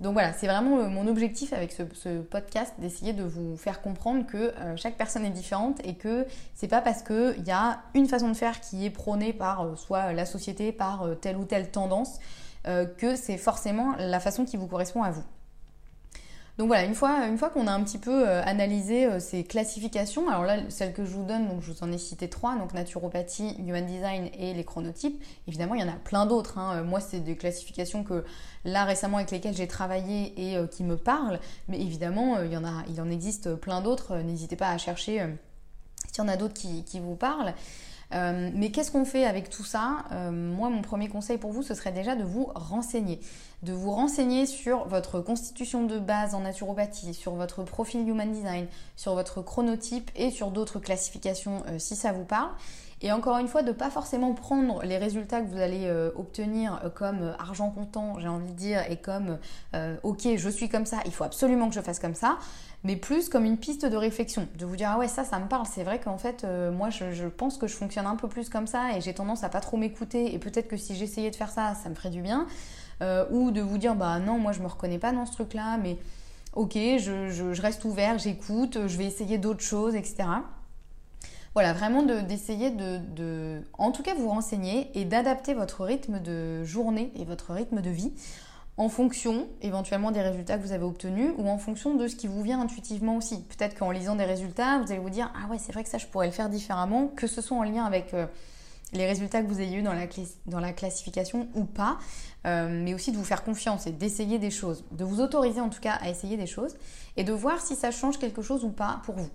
Donc 0.00 0.14
voilà, 0.14 0.32
c'est 0.32 0.46
vraiment 0.46 0.78
euh, 0.78 0.88
mon 0.88 1.06
objectif 1.08 1.52
avec 1.52 1.72
ce, 1.72 2.20
podcast 2.20 2.74
d'essayer 2.78 3.12
de 3.12 3.24
vous 3.24 3.56
faire 3.56 3.82
comprendre 3.82 4.24
que 4.26 4.36
euh, 4.36 4.76
chaque 4.76 4.96
personne 4.96 5.24
est 5.24 5.30
différente 5.30 5.80
et 5.84 5.94
que 5.94 6.26
c'est 6.54 6.68
pas 6.68 6.80
parce 6.80 7.02
qu'il 7.02 7.44
y 7.44 7.50
a 7.50 7.80
une 7.94 8.06
façon 8.06 8.28
de 8.28 8.34
faire 8.34 8.60
qui 8.60 8.86
est 8.86 8.90
prônée 8.90 9.32
par 9.32 9.76
soit 9.76 10.12
la 10.12 10.24
société, 10.24 10.72
par 10.72 11.06
telle 11.20 11.36
ou 11.36 11.44
telle 11.44 11.70
tendance, 11.70 12.18
que 12.64 13.16
c'est 13.16 13.38
forcément 13.38 13.94
la 13.98 14.20
façon 14.20 14.44
qui 14.44 14.58
vous 14.58 14.66
correspond 14.66 15.02
à 15.02 15.10
vous. 15.10 15.24
Donc 16.60 16.68
voilà, 16.68 16.84
une 16.84 16.94
fois, 16.94 17.48
qu'on 17.48 17.66
a 17.66 17.72
un 17.72 17.82
petit 17.82 17.96
peu 17.96 18.28
euh, 18.28 18.42
analysé 18.44 19.06
euh, 19.06 19.18
ces 19.18 19.44
classifications, 19.44 20.28
alors 20.28 20.44
là, 20.44 20.58
celles 20.68 20.92
que 20.92 21.06
je 21.06 21.10
vous 21.10 21.24
donne, 21.24 21.48
donc 21.48 21.62
je 21.62 21.72
vous 21.72 21.82
en 21.82 21.90
ai 21.90 21.96
cité 21.96 22.28
trois, 22.28 22.54
donc 22.54 22.74
naturopathie, 22.74 23.56
human 23.58 23.86
design 23.86 24.28
et 24.38 24.52
les 24.52 24.62
chronotypes. 24.62 25.24
Évidemment, 25.48 25.74
il 25.74 25.80
y 25.80 25.84
en 25.84 25.88
a 25.88 25.96
plein 25.96 26.26
d'autres. 26.26 26.58
Hein. 26.58 26.74
Euh, 26.74 26.84
moi, 26.84 27.00
c'est 27.00 27.20
des 27.20 27.34
classifications 27.34 28.04
que 28.04 28.26
là 28.66 28.84
récemment 28.84 29.16
avec 29.16 29.30
lesquelles 29.30 29.56
j'ai 29.56 29.68
travaillé 29.68 30.34
et 30.36 30.68
qui 30.68 30.84
me 30.84 30.98
parlent. 30.98 31.40
Mais 31.68 31.80
évidemment, 31.80 32.42
il 32.42 32.52
y 32.52 33.00
en 33.00 33.10
existe 33.10 33.54
plein 33.54 33.80
d'autres. 33.80 34.18
N'hésitez 34.18 34.56
pas 34.56 34.68
à 34.68 34.76
chercher 34.76 35.26
s'il 36.12 36.18
y 36.18 36.26
en 36.26 36.28
a 36.28 36.36
d'autres 36.36 36.52
qui 36.52 37.00
vous 37.00 37.16
parlent. 37.16 37.54
Euh, 38.12 38.50
mais 38.54 38.70
qu'est-ce 38.70 38.90
qu'on 38.90 39.04
fait 39.04 39.24
avec 39.24 39.50
tout 39.50 39.64
ça 39.64 40.04
euh, 40.12 40.30
Moi, 40.30 40.68
mon 40.68 40.82
premier 40.82 41.08
conseil 41.08 41.38
pour 41.38 41.52
vous, 41.52 41.62
ce 41.62 41.74
serait 41.74 41.92
déjà 41.92 42.16
de 42.16 42.24
vous 42.24 42.50
renseigner. 42.54 43.20
De 43.62 43.72
vous 43.72 43.90
renseigner 43.90 44.46
sur 44.46 44.88
votre 44.88 45.20
constitution 45.20 45.84
de 45.84 45.98
base 45.98 46.34
en 46.34 46.40
naturopathie, 46.40 47.14
sur 47.14 47.34
votre 47.34 47.62
profil 47.62 48.08
Human 48.08 48.32
Design, 48.32 48.66
sur 48.96 49.14
votre 49.14 49.42
chronotype 49.42 50.10
et 50.16 50.30
sur 50.30 50.50
d'autres 50.50 50.80
classifications 50.80 51.62
euh, 51.68 51.78
si 51.78 51.94
ça 51.94 52.12
vous 52.12 52.24
parle. 52.24 52.50
Et 53.02 53.12
encore 53.12 53.38
une 53.38 53.48
fois, 53.48 53.62
de 53.62 53.72
pas 53.72 53.88
forcément 53.88 54.34
prendre 54.34 54.82
les 54.82 54.98
résultats 54.98 55.40
que 55.40 55.46
vous 55.46 55.58
allez 55.58 55.90
obtenir 56.16 56.92
comme 56.94 57.34
argent 57.38 57.70
comptant, 57.70 58.18
j'ai 58.18 58.28
envie 58.28 58.52
de 58.52 58.56
dire, 58.56 58.82
et 58.90 58.98
comme 58.98 59.38
ok, 60.02 60.36
je 60.36 60.48
suis 60.50 60.68
comme 60.68 60.84
ça, 60.84 60.98
il 61.06 61.10
faut 61.10 61.24
absolument 61.24 61.70
que 61.70 61.74
je 61.74 61.80
fasse 61.80 61.98
comme 61.98 62.14
ça, 62.14 62.36
mais 62.84 62.96
plus 62.96 63.28
comme 63.28 63.44
une 63.44 63.58
piste 63.58 63.84
de 63.84 63.96
réflexion, 63.96 64.48
de 64.58 64.64
vous 64.64 64.76
dire 64.76 64.90
ah 64.92 64.98
ouais 64.98 65.08
ça, 65.08 65.24
ça 65.24 65.38
me 65.38 65.48
parle. 65.48 65.66
C'est 65.66 65.84
vrai 65.84 66.00
qu'en 66.00 66.18
fait, 66.18 66.46
moi, 66.72 66.90
je, 66.90 67.26
pense 67.26 67.58
que 67.58 67.66
je 67.66 67.74
fonctionne 67.74 68.06
un 68.06 68.16
peu 68.16 68.28
plus 68.28 68.48
comme 68.48 68.66
ça 68.66 68.96
et 68.96 69.00
j'ai 69.00 69.14
tendance 69.14 69.44
à 69.44 69.48
pas 69.48 69.60
trop 69.60 69.76
m'écouter. 69.76 70.34
Et 70.34 70.38
peut-être 70.38 70.68
que 70.68 70.76
si 70.76 70.96
j'essayais 70.96 71.30
de 71.30 71.36
faire 71.36 71.50
ça, 71.50 71.74
ça 71.74 71.88
me 71.88 71.94
ferait 71.94 72.10
du 72.10 72.22
bien. 72.22 72.46
ou 73.30 73.50
de 73.50 73.60
vous 73.60 73.78
dire 73.78 73.94
bah 73.94 74.18
non, 74.18 74.38
moi 74.38 74.52
je 74.52 74.60
me 74.60 74.66
reconnais 74.66 74.98
pas 74.98 75.12
dans 75.12 75.26
ce 75.26 75.32
truc-là, 75.32 75.76
mais 75.76 75.98
ok, 76.54 76.72
je 76.74 77.60
reste 77.60 77.84
ouvert, 77.84 78.18
j'écoute, 78.18 78.86
je 78.86 78.96
vais 78.96 79.04
essayer 79.04 79.38
d'autres 79.38 79.62
choses, 79.62 79.94
etc. 79.94 80.24
Voilà, 81.54 81.72
vraiment 81.72 82.04
d'essayer 82.04 82.70
de, 82.70 83.60
en 83.76 83.90
tout 83.90 84.02
cas, 84.02 84.14
vous 84.14 84.28
renseigner 84.28 84.88
et 84.94 85.04
d'adapter 85.04 85.52
votre 85.52 85.84
rythme 85.84 86.20
de 86.20 86.62
journée 86.64 87.12
et 87.16 87.24
votre 87.24 87.52
rythme 87.52 87.80
de 87.80 87.90
vie 87.90 88.12
en 88.80 88.88
fonction 88.88 89.46
éventuellement 89.60 90.10
des 90.10 90.22
résultats 90.22 90.56
que 90.56 90.62
vous 90.62 90.72
avez 90.72 90.84
obtenus 90.84 91.34
ou 91.36 91.46
en 91.50 91.58
fonction 91.58 91.96
de 91.96 92.08
ce 92.08 92.16
qui 92.16 92.26
vous 92.26 92.42
vient 92.42 92.62
intuitivement 92.62 93.18
aussi. 93.18 93.42
Peut-être 93.42 93.78
qu'en 93.78 93.90
lisant 93.90 94.16
des 94.16 94.24
résultats, 94.24 94.78
vous 94.78 94.90
allez 94.90 95.02
vous 95.02 95.10
dire 95.10 95.30
ah 95.36 95.50
ouais 95.50 95.58
c'est 95.58 95.70
vrai 95.70 95.84
que 95.84 95.90
ça 95.90 95.98
je 95.98 96.06
pourrais 96.06 96.28
le 96.28 96.32
faire 96.32 96.48
différemment, 96.48 97.08
que 97.08 97.26
ce 97.26 97.42
soit 97.42 97.58
en 97.58 97.62
lien 97.62 97.84
avec 97.84 98.14
euh, 98.14 98.24
les 98.94 99.06
résultats 99.06 99.42
que 99.42 99.48
vous 99.48 99.60
ayez 99.60 99.76
eu 99.76 99.82
dans 99.82 99.92
la, 100.60 100.72
classification 100.72 101.46
ou 101.54 101.64
pas, 101.64 101.98
euh, 102.46 102.70
mais 102.70 102.94
aussi 102.94 103.12
de 103.12 103.18
vous 103.18 103.24
faire 103.24 103.44
confiance 103.44 103.86
et 103.86 103.92
d'essayer 103.92 104.38
des 104.38 104.50
choses, 104.50 104.82
de 104.92 105.04
vous 105.04 105.20
autoriser 105.20 105.60
en 105.60 105.68
tout 105.68 105.80
cas 105.80 105.98
à 106.00 106.08
essayer 106.08 106.38
des 106.38 106.46
choses 106.46 106.74
et 107.18 107.22
de 107.22 107.34
voir 107.34 107.60
si 107.60 107.76
ça 107.76 107.90
change 107.90 108.18
quelque 108.18 108.40
chose 108.40 108.64
ou 108.64 108.70
pas 108.70 109.02
pour 109.04 109.16
vous. 109.16 109.28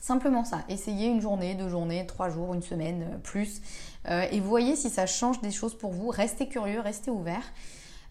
Simplement 0.00 0.44
ça, 0.44 0.64
essayez 0.68 1.06
une 1.06 1.20
journée, 1.20 1.54
deux 1.54 1.68
journées, 1.68 2.04
trois 2.04 2.30
jours, 2.30 2.52
une 2.52 2.62
semaine, 2.62 3.10
euh, 3.12 3.18
plus, 3.18 3.62
et 4.08 4.40
voyez 4.40 4.74
si 4.74 4.90
ça 4.90 5.06
change 5.06 5.40
des 5.40 5.52
choses 5.52 5.78
pour 5.78 5.92
vous. 5.92 6.08
Restez 6.08 6.48
curieux, 6.48 6.80
restez 6.80 7.12
ouvert. 7.12 7.44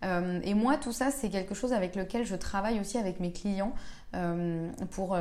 Euh, 0.04 0.40
et 0.44 0.54
moi, 0.54 0.78
tout 0.78 0.92
ça, 0.92 1.12
c'est 1.12 1.30
quelque 1.30 1.54
chose 1.54 1.74
avec 1.74 1.96
lequel 1.96 2.26
je 2.26 2.36
travaille 2.36 2.80
aussi 2.80 2.98
avec 2.98 3.20
mes 3.20 3.32
clients 3.32 3.74
pour 4.90 5.16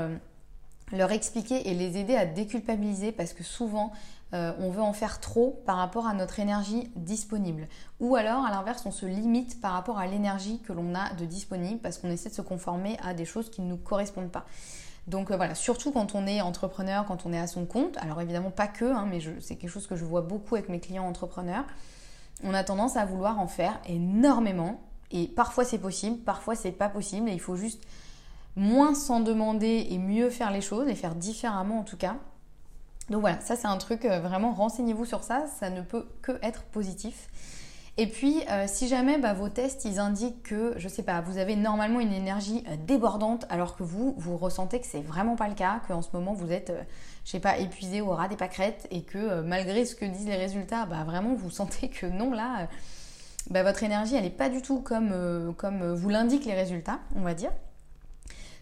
leur 0.93 1.13
expliquer 1.13 1.69
et 1.69 1.75
les 1.75 1.99
aider 1.99 2.17
à 2.17 2.25
déculpabiliser 2.25 3.13
parce 3.13 3.35
que 3.35 3.45
souvent, 3.45 3.93
on 4.33 4.71
veut 4.71 4.81
en 4.81 4.95
faire 4.95 5.21
trop 5.21 5.63
par 5.67 5.77
rapport 5.77 6.07
à 6.07 6.15
notre 6.15 6.41
énergie 6.41 6.91
disponible. 6.97 7.69
Ou 8.01 8.17
alors, 8.17 8.47
à 8.47 8.51
l'inverse, 8.51 8.87
on 8.87 8.91
se 8.91 9.05
limite 9.05 9.61
par 9.61 9.73
rapport 9.73 9.99
à 9.99 10.07
l'énergie 10.07 10.61
que 10.61 10.73
l'on 10.73 10.95
a 10.95 11.13
de 11.13 11.27
disponible 11.27 11.81
parce 11.81 11.99
qu'on 11.99 12.11
essaie 12.11 12.31
de 12.31 12.35
se 12.35 12.41
conformer 12.41 12.97
à 13.03 13.13
des 13.13 13.27
choses 13.27 13.51
qui 13.51 13.61
ne 13.61 13.69
nous 13.69 13.77
correspondent 13.77 14.33
pas. 14.33 14.47
Donc 15.09 15.31
euh, 15.31 15.37
voilà, 15.37 15.55
surtout 15.55 15.91
quand 15.91 16.15
on 16.15 16.27
est 16.27 16.41
entrepreneur, 16.41 17.05
quand 17.07 17.25
on 17.25 17.33
est 17.33 17.39
à 17.39 17.47
son 17.47 17.65
compte, 17.65 17.97
alors 17.99 18.21
évidemment 18.21 18.51
pas 18.51 18.69
que, 18.69 18.85
hein, 18.85 19.07
mais 19.11 19.21
c'est 19.41 19.57
quelque 19.57 19.71
chose 19.71 19.87
que 19.87 19.97
je 19.97 20.05
vois 20.05 20.21
beaucoup 20.21 20.55
avec 20.55 20.69
mes 20.69 20.81
clients 20.81 21.07
entrepreneurs, 21.07 21.65
on 22.45 22.55
a 22.55 22.65
tendance 22.65 22.97
à 22.97 23.05
vouloir 23.05 23.39
en 23.39 23.47
faire 23.47 23.81
énormément, 23.87 24.81
et 25.11 25.27
parfois 25.27 25.65
c'est 25.65 25.79
possible, 25.79 26.19
parfois 26.19 26.55
c'est 26.55 26.73
pas 26.73 26.89
possible, 26.89 27.29
et 27.29 27.33
il 27.33 27.41
faut 27.41 27.57
juste 27.57 27.83
moins 28.57 28.95
s'en 28.95 29.21
demander 29.21 29.87
et 29.91 29.99
mieux 29.99 30.31
faire 30.31 30.51
les 30.51 30.61
choses, 30.61 30.89
et 30.89 30.95
faire 30.95 31.15
différemment 31.15 31.81
en 31.81 31.85
tout 31.85 31.97
cas. 31.97 32.17
Donc 33.11 33.23
voilà, 33.23 33.41
ça 33.41 33.57
c'est 33.57 33.67
un 33.67 33.79
truc, 33.79 34.05
euh, 34.05 34.21
vraiment 34.21 34.53
renseignez-vous 34.53 35.07
sur 35.07 35.23
ça, 35.23 35.47
ça 35.59 35.71
ne 35.71 35.81
peut 35.81 36.07
que 36.23 36.39
être 36.43 36.63
positif. 36.65 37.29
Et 38.01 38.07
puis, 38.07 38.45
euh, 38.49 38.67
si 38.69 38.87
jamais 38.87 39.19
bah, 39.19 39.33
vos 39.33 39.49
tests, 39.49 39.85
ils 39.85 39.99
indiquent 39.99 40.45
que, 40.45 40.73
je 40.77 40.87
sais 40.87 41.03
pas, 41.03 41.21
vous 41.21 41.37
avez 41.37 41.57
normalement 41.57 41.99
une 41.99 42.13
énergie 42.13 42.63
euh, 42.69 42.77
débordante, 42.87 43.45
alors 43.51 43.77
que 43.77 43.83
vous, 43.83 44.15
vous 44.19 44.37
ressentez 44.37 44.79
que 44.81 44.87
c'est 44.87 45.01
vraiment 45.01 45.35
pas 45.35 45.49
le 45.49 45.57
cas, 45.57 45.81
qu'en 45.89 46.01
ce 46.01 46.11
moment 46.13 46.33
vous 46.33 46.53
êtes, 46.53 46.71
euh, 46.71 46.81
je 47.25 47.33
sais 47.33 47.41
pas, 47.41 47.59
épuisé 47.59 48.01
au 48.01 48.11
ras 48.11 48.29
des 48.29 48.37
pâquerettes, 48.37 48.87
et 48.93 49.03
que 49.03 49.43
malgré 49.43 49.85
ce 49.85 49.97
que 49.97 50.05
disent 50.05 50.29
les 50.29 50.37
résultats, 50.37 50.87
bah 50.87 51.03
vraiment 51.05 51.35
vous 51.35 51.51
sentez 51.51 51.89
que 51.89 52.07
non, 52.07 52.31
là, 52.31 52.69
bah, 53.51 53.65
votre 53.65 53.83
énergie, 53.83 54.15
elle 54.15 54.23
n'est 54.23 54.31
pas 54.31 54.49
du 54.49 54.63
tout 54.63 54.81
comme, 54.81 55.53
comme 55.57 55.93
vous 55.93 56.09
l'indiquent 56.09 56.47
les 56.47 56.55
résultats, 56.55 57.01
on 57.17 57.23
va 57.23 57.35
dire. 57.35 57.51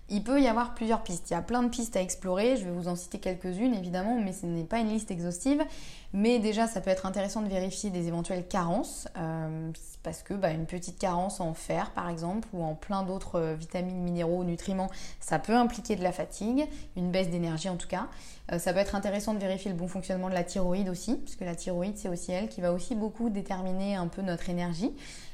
Il 0.09 0.23
peut 0.23 0.41
y 0.41 0.47
avoir 0.47 0.75
plusieurs 0.75 1.03
pistes. 1.03 1.31
Il 1.31 1.35
y 1.35 1.37
a 1.37 1.43
plein 1.43 1.63
de 1.63 1.69
pistes 1.69 1.97
à 1.97 2.01
explorer. 2.01 2.57
Je 2.57 2.65
vais 2.65 2.71
vous 2.71 2.89
en 2.89 2.95
citer 2.95 3.19
quelques-unes 3.19 3.75
évidemment, 3.75 4.21
mais 4.21 4.33
ce 4.33 4.47
n'est 4.47 4.65
pas 4.65 4.79
une 4.79 4.89
liste 4.89 5.11
exhaustive. 5.11 5.65
Mais 6.13 6.39
déjà, 6.39 6.67
ça 6.67 6.81
peut 6.81 6.91
être 6.91 7.07
intéressant 7.07 7.43
de 7.43 7.49
vérifier 7.49 7.91
des 7.91 8.07
éventuelles 8.07 8.47
carences, 8.47 9.09
euh, 9.19 9.71
parce 10.03 10.23
que 10.23 10.35
bah, 10.35 10.51
une 10.51 10.67
petite 10.67 10.99
carence 10.99 11.41
en 11.41 11.53
fer 11.53 11.91
par 11.91 12.09
exemple, 12.09 12.49
ou 12.53 12.63
en 12.63 12.75
plein 12.75 13.03
d'autres 13.03 13.41
euh, 13.41 13.55
vitamines, 13.55 14.01
minéraux, 14.01 14.45
nutriments, 14.45 14.89
ça 15.21 15.39
peut 15.39 15.55
impliquer 15.55 15.97
de 15.97 16.03
la 16.03 16.13
fatigue, 16.13 16.67
une 16.97 17.11
baisse 17.11 17.29
d'énergie 17.29 17.69
en 17.69 17.77
tout 17.77 17.89
cas. 17.89 18.07
Euh, 18.53 18.59
ça 18.59 18.73
peut 18.73 18.79
être 18.79 18.95
intéressant 18.95 19.35
de 19.35 19.41
vérifier 19.41 19.71
le 19.71 19.77
bon 19.77 19.89
fonctionnement 19.89 20.29
de 20.29 20.35
la 20.35 20.45
thyroïde 20.45 20.89
aussi, 20.89 21.17
parce 21.17 21.35
que 21.35 21.45
la 21.45 21.57
thyroïde 21.57 21.99
c'est 21.99 22.09
aussi 22.09 22.31
elle 22.31 22.49
qui 22.49 22.61
va 22.61 22.73
aussi 22.73 22.95
beaucoup 22.95 23.29
déterminer 23.29 23.97
un 23.97 24.07
peu 24.07 24.23
notre 24.23 24.49
énergie. 24.49 24.93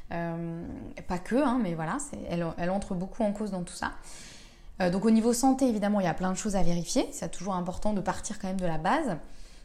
pas 0.09 1.19
que, 1.19 1.37
hein, 1.37 1.61
mais 1.63 1.75
voilà, 1.75 1.99
elle, 2.29 2.47
elle 2.59 2.71
entre 2.71 2.95
beaucoup 2.95 3.23
en 3.23 3.33
cause 3.33 3.51
dans 3.51 3.63
tout 3.63 3.75
ça. 3.75 3.93
Euh, 4.81 4.91
donc 4.91 5.05
au 5.05 5.11
niveau 5.11 5.33
santé, 5.33 5.69
évidemment, 5.69 6.01
il 6.01 6.05
y 6.05 6.09
a 6.09 6.15
plein 6.15 6.33
de 6.33 6.37
choses 6.37 6.57
à 6.57 6.63
vérifier. 6.63 7.09
C'est 7.13 7.31
toujours 7.31 7.55
important 7.55 7.93
de 7.93 8.01
partir 8.01 8.39
quand 8.39 8.49
même 8.49 8.61
de 8.61 8.67
la 8.67 8.79
base. 8.79 9.17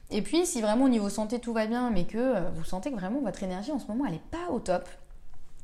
Et 0.10 0.22
puis, 0.22 0.46
si 0.46 0.62
vraiment 0.62 0.86
au 0.86 0.90
niveau 0.90 1.10
santé 1.10 1.40
tout 1.40 1.54
va 1.54 1.68
bien, 1.68 1.90
mais 1.90 2.06
que 2.06 2.18
euh, 2.18 2.50
vous 2.56 2.64
sentez 2.64 2.92
que 2.92 2.96
vraiment 2.96 3.20
votre 3.22 3.44
énergie 3.44 3.72
en 3.72 3.80
ce 3.80 3.88
moment, 3.88 4.06
elle 4.06 4.14
n'est 4.14 4.22
pas 4.32 4.52
au 4.52 4.60
top, 4.60 4.88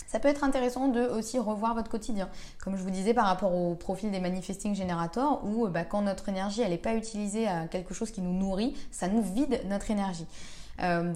ça 0.08 0.20
peut 0.20 0.28
être 0.28 0.44
intéressant 0.44 0.90
de 0.90 1.02
aussi 1.02 1.40
revoir 1.40 1.74
votre 1.74 1.90
quotidien. 1.90 2.30
Comme 2.64 2.76
je 2.76 2.84
vous 2.84 2.92
disais 2.92 3.14
par 3.14 3.26
rapport 3.26 3.54
au 3.54 3.74
profil 3.74 4.12
des 4.12 4.20
manifesting 4.20 4.76
generators, 4.76 5.42
où 5.46 5.66
euh, 5.66 5.70
bah, 5.70 5.86
quand 5.86 6.02
notre 6.02 6.30
énergie 6.30 6.62
elle 6.62 6.72
n'est 6.72 6.78
pas 6.78 6.96
utilisée 6.96 7.48
à 7.48 7.68
quelque 7.68 7.94
chose 7.94 8.12
qui 8.12 8.22
nous 8.22 8.34
nourrit, 8.34 8.76
ça 8.92 9.08
nous 9.08 9.22
vide 9.22 9.62
notre 9.70 9.90
énergie. 9.92 10.28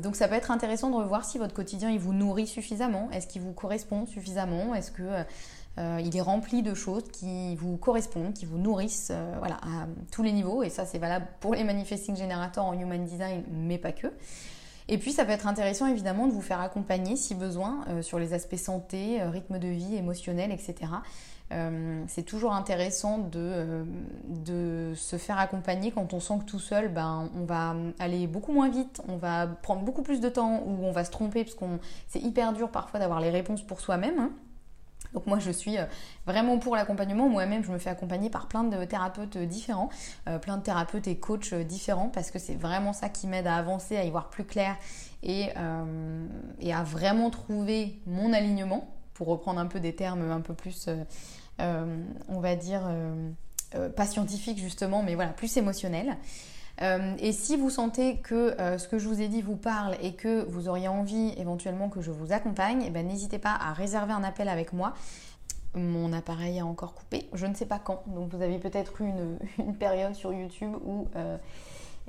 donc 0.04 0.16
ça 0.16 0.28
peut 0.28 0.36
être 0.36 0.52
intéressant 0.52 0.90
de 0.90 0.96
revoir 0.96 1.26
si 1.26 1.38
votre 1.38 1.54
quotidien 1.54 1.90
il 1.90 2.00
vous 2.00 2.13
nourrit 2.13 2.48
suffisamment, 2.48 3.10
est-ce 3.12 3.28
qu'il 3.28 3.42
vous 3.42 3.54
correspond 3.54 4.06
suffisamment, 4.06 4.74
est-ce 4.74 4.92
que 4.92 5.26
euh, 5.78 6.02
il 6.04 6.16
est 6.18 6.22
rempli 6.22 6.63
de 6.63 6.74
choses 6.74 7.04
qui 7.12 7.56
vous 7.56 7.78
correspondent, 7.78 8.34
qui 8.34 8.46
vous 8.46 8.58
nourrissent 8.58 9.12
euh, 9.12 9.36
voilà, 9.38 9.56
à 9.56 9.86
tous 10.12 10.24
les 10.24 10.32
niveaux. 10.32 10.63
Et 10.63 10.70
ça, 10.70 10.86
c'est 10.86 10.98
valable 10.98 11.28
pour 11.40 11.54
les 11.54 11.63
manifesting 11.63 12.16
generators 12.16 12.66
en 12.66 12.74
human 12.74 13.04
design, 13.06 13.44
mais 13.52 13.78
pas 13.78 13.92
que. 13.92 14.08
Et 14.88 14.98
puis, 14.98 15.12
ça 15.12 15.26
peut 15.26 15.32
être 15.32 15.48
intéressant 15.48 15.86
évidemment 15.86 16.28
de 16.28 16.32
vous 16.32 16.42
faire 16.42 16.62
accompagner 16.62 17.16
si 17.16 17.36
besoin 17.36 17.86
euh, 17.90 18.02
sur 18.02 18.18
les 18.18 18.34
aspects 18.34 18.56
santé, 18.56 19.22
rythme 19.22 19.60
de 19.60 19.68
vie, 19.68 19.96
émotionnel, 19.96 20.52
etc. 20.52 20.92
c'est 22.08 22.24
toujours 22.24 22.54
intéressant 22.54 23.20
de, 23.20 23.86
de, 24.28 24.92
se 24.96 25.16
faire 25.16 25.40
accompagner 25.40 25.92
quand 25.92 26.13
on 26.13 26.20
sent 26.20 26.40
que 26.40 26.44
tout 26.44 26.60
seul, 26.60 26.90
ben, 26.90 27.30
on 27.38 27.46
va 27.46 27.74
aller 28.00 28.28
beaucoup 28.28 28.52
moins 28.52 28.68
vite, 28.68 29.02
on 29.08 29.16
va 29.16 29.48
prendre 29.48 29.84
beaucoup 29.84 30.02
plus 30.02 30.20
de 30.20 30.28
temps 30.28 30.62
ou 30.66 30.84
on 30.84 30.92
va 30.92 31.06
se 31.06 31.12
tromper 31.12 31.46
parce 31.46 31.56
que 31.56 31.63
c'est 32.08 32.20
hyper 32.20 32.52
dur 32.52 32.70
parfois 32.70 33.00
d'avoir 33.00 33.22
les 33.22 33.30
réponses 33.30 33.62
pour 33.62 33.80
soi-même. 33.80 34.20
Hein. 34.20 34.32
Donc 35.13 35.26
moi 35.28 35.39
je 35.39 35.52
suis 35.52 35.78
euh, 35.78 35.86
vraiment 36.26 36.58
pour 36.60 36.76
l'accompagnement. 36.76 37.30
Moi-même 37.30 37.63
je 37.63 37.72
me 37.72 37.78
fais 37.78 37.89
accompagner 37.89 38.30
par 38.30 38.48
plein 38.48 38.63
de 38.63 38.86
thérapeutes 38.86 39.38
différents, 39.38 39.89
euh, 40.28 40.39
plein 40.39 40.58
de 40.58 40.63
thérapeutes 40.63 41.08
et 41.08 41.17
coachs 41.17 41.54
euh, 41.54 41.63
différents 41.63 42.10
parce 42.10 42.32
que 42.32 42.39
c'est 42.39 42.56
vraiment 42.56 42.93
ça 42.93 43.10
qui 43.10 43.28
m'aide 43.28 43.48
à 43.48 43.56
avancer, 43.56 43.98
à 43.98 44.04
y 44.04 44.10
voir 44.10 44.30
plus 44.30 44.43
clair 44.43 44.76
et, 45.24 45.50
à 45.56 46.84
vraiment 46.84 47.30
trouver 47.30 48.00
mon 48.06 48.34
alignement, 48.34 48.93
pour 49.13 49.28
reprendre 49.28 49.60
un 49.60 49.65
peu 49.65 49.80
des 49.80 49.96
termes 49.96 50.30
un 50.30 50.41
peu 50.41 50.54
plus, 50.54 50.89
on 51.60 52.39
va 52.39 52.56
dire, 52.56 52.84
pas 53.96 54.06
scientifiques 54.06 54.60
justement, 54.60 55.02
mais 55.02 55.15
voilà, 55.15 55.32
plus 55.32 55.58
émotionnels. 55.58 56.17
Euh, 56.82 57.16
et 57.20 57.32
si 57.32 57.58
vous 57.58 57.70
sentez 57.70 58.18
que 58.18 58.60
euh, 58.60 58.78
ce 58.78 58.88
que 58.88 59.00
je 59.00 59.08
vous 59.08 59.22
ai 59.22 59.28
dit 59.28 59.42
vous 59.42 59.56
parle 59.56 59.96
et 60.02 60.13
que 60.13 60.44
vous 60.44 60.70
auriez 60.70 60.88
envie 60.88 61.34
éventuellement 61.38 61.90
que 61.90 62.02
je 62.02 62.12
vous 62.12 62.32
accompagne, 62.32 62.84
eh 62.86 62.90
ben, 62.92 63.08
n'hésitez 63.08 63.40
pas 63.40 63.58
à 63.60 63.74
réserver 63.74 64.13
un 64.13 64.24
appel 64.24 64.48
avec 64.48 64.74
moi. 64.74 64.94
Mon 65.74 66.13
appareil 66.13 66.60
a 66.60 66.66
encore 66.66 66.94
coupé, 66.94 67.28
je 67.34 67.46
ne 67.46 67.54
sais 67.54 67.66
pas 67.66 67.80
quand. 67.80 68.04
Donc 68.08 68.34
vous 68.34 68.42
avez 68.42 68.60
peut-être 68.60 69.02
eu 69.02 69.10
une, 69.10 69.76
période 69.80 70.13
sur 70.13 70.34
YouTube 70.34 70.74
où 70.86 71.08
euh, 71.16 71.38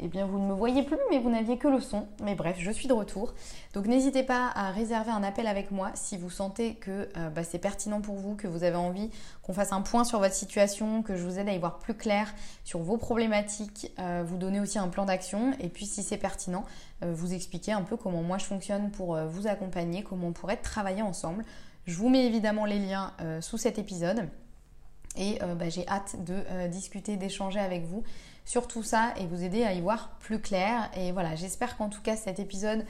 eh 0.00 0.08
bien 0.08 0.26
vous 0.26 0.38
ne 0.38 0.46
me 0.46 0.52
voyez 0.52 0.82
plus, 0.82 0.96
mais 1.10 1.18
vous 1.18 1.30
n'aviez 1.30 1.58
que 1.58 1.68
le 1.68 1.80
son. 1.80 2.06
Mais 2.22 2.34
bref, 2.34 2.56
je 2.58 2.70
suis 2.70 2.88
de 2.88 2.92
retour. 2.92 3.34
Donc 3.74 3.86
n'hésitez 3.86 4.22
pas 4.22 4.50
à 4.54 4.70
réserver 4.70 5.10
un 5.10 5.22
appel 5.22 5.46
avec 5.46 5.70
moi 5.70 5.90
si 5.94 6.16
vous 6.16 6.30
sentez 6.30 6.74
que 6.74 7.08
euh, 7.16 7.30
bah, 7.30 7.42
c'est 7.42 7.58
pertinent 7.58 8.00
pour 8.00 8.14
vous, 8.16 8.34
que 8.36 8.46
vous 8.46 8.64
avez 8.64 8.76
envie 8.76 9.10
qu'on 9.42 9.52
fasse 9.52 9.72
un 9.72 9.80
point 9.80 10.04
sur 10.04 10.20
votre 10.20 10.34
situation, 10.34 11.02
que 11.02 11.16
je 11.16 11.24
vous 11.24 11.38
aide 11.38 11.48
à 11.48 11.52
y 11.52 11.58
voir 11.58 11.78
plus 11.78 11.94
clair 11.94 12.32
sur 12.64 12.80
vos 12.80 12.96
problématiques, 12.96 13.92
euh, 13.98 14.22
vous 14.26 14.36
donner 14.36 14.60
aussi 14.60 14.78
un 14.78 14.88
plan 14.88 15.04
d'action. 15.04 15.52
Et 15.60 15.68
puis 15.68 15.86
si 15.86 16.02
c'est 16.02 16.18
pertinent, 16.18 16.64
euh, 17.02 17.12
vous 17.12 17.34
expliquer 17.34 17.72
un 17.72 17.82
peu 17.82 17.96
comment 17.96 18.22
moi 18.22 18.38
je 18.38 18.44
fonctionne 18.44 18.90
pour 18.90 19.16
vous 19.16 19.46
accompagner, 19.46 20.02
comment 20.02 20.28
on 20.28 20.32
pourrait 20.32 20.56
travailler 20.56 21.02
ensemble. 21.02 21.44
Je 21.86 21.96
vous 21.96 22.08
mets 22.08 22.26
évidemment 22.26 22.66
les 22.66 22.78
liens 22.78 23.14
sous 23.40 23.56
cet 23.56 23.78
épisode. 23.78 24.28
Et 25.16 25.38
bah, 25.40 25.70
j'ai 25.70 25.88
hâte 25.88 26.22
de 26.22 26.66
discuter, 26.68 27.16
d'échanger 27.16 27.58
avec 27.60 27.84
vous 27.86 28.04
sur 28.48 28.66
tout 28.66 28.82
ça 28.82 29.12
et 29.20 29.26
vous 29.26 29.44
aider 29.44 29.62
à 29.62 29.74
y 29.74 29.80
voir 29.82 30.08
plus 30.20 30.40
clair. 30.40 30.90
Et 30.96 31.12
voilà, 31.12 31.36
j'espère 31.36 31.76
qu'en 31.76 31.90
tout 31.90 32.00
cas 32.00 32.16
cet 32.16 32.38
épisode 32.38 32.86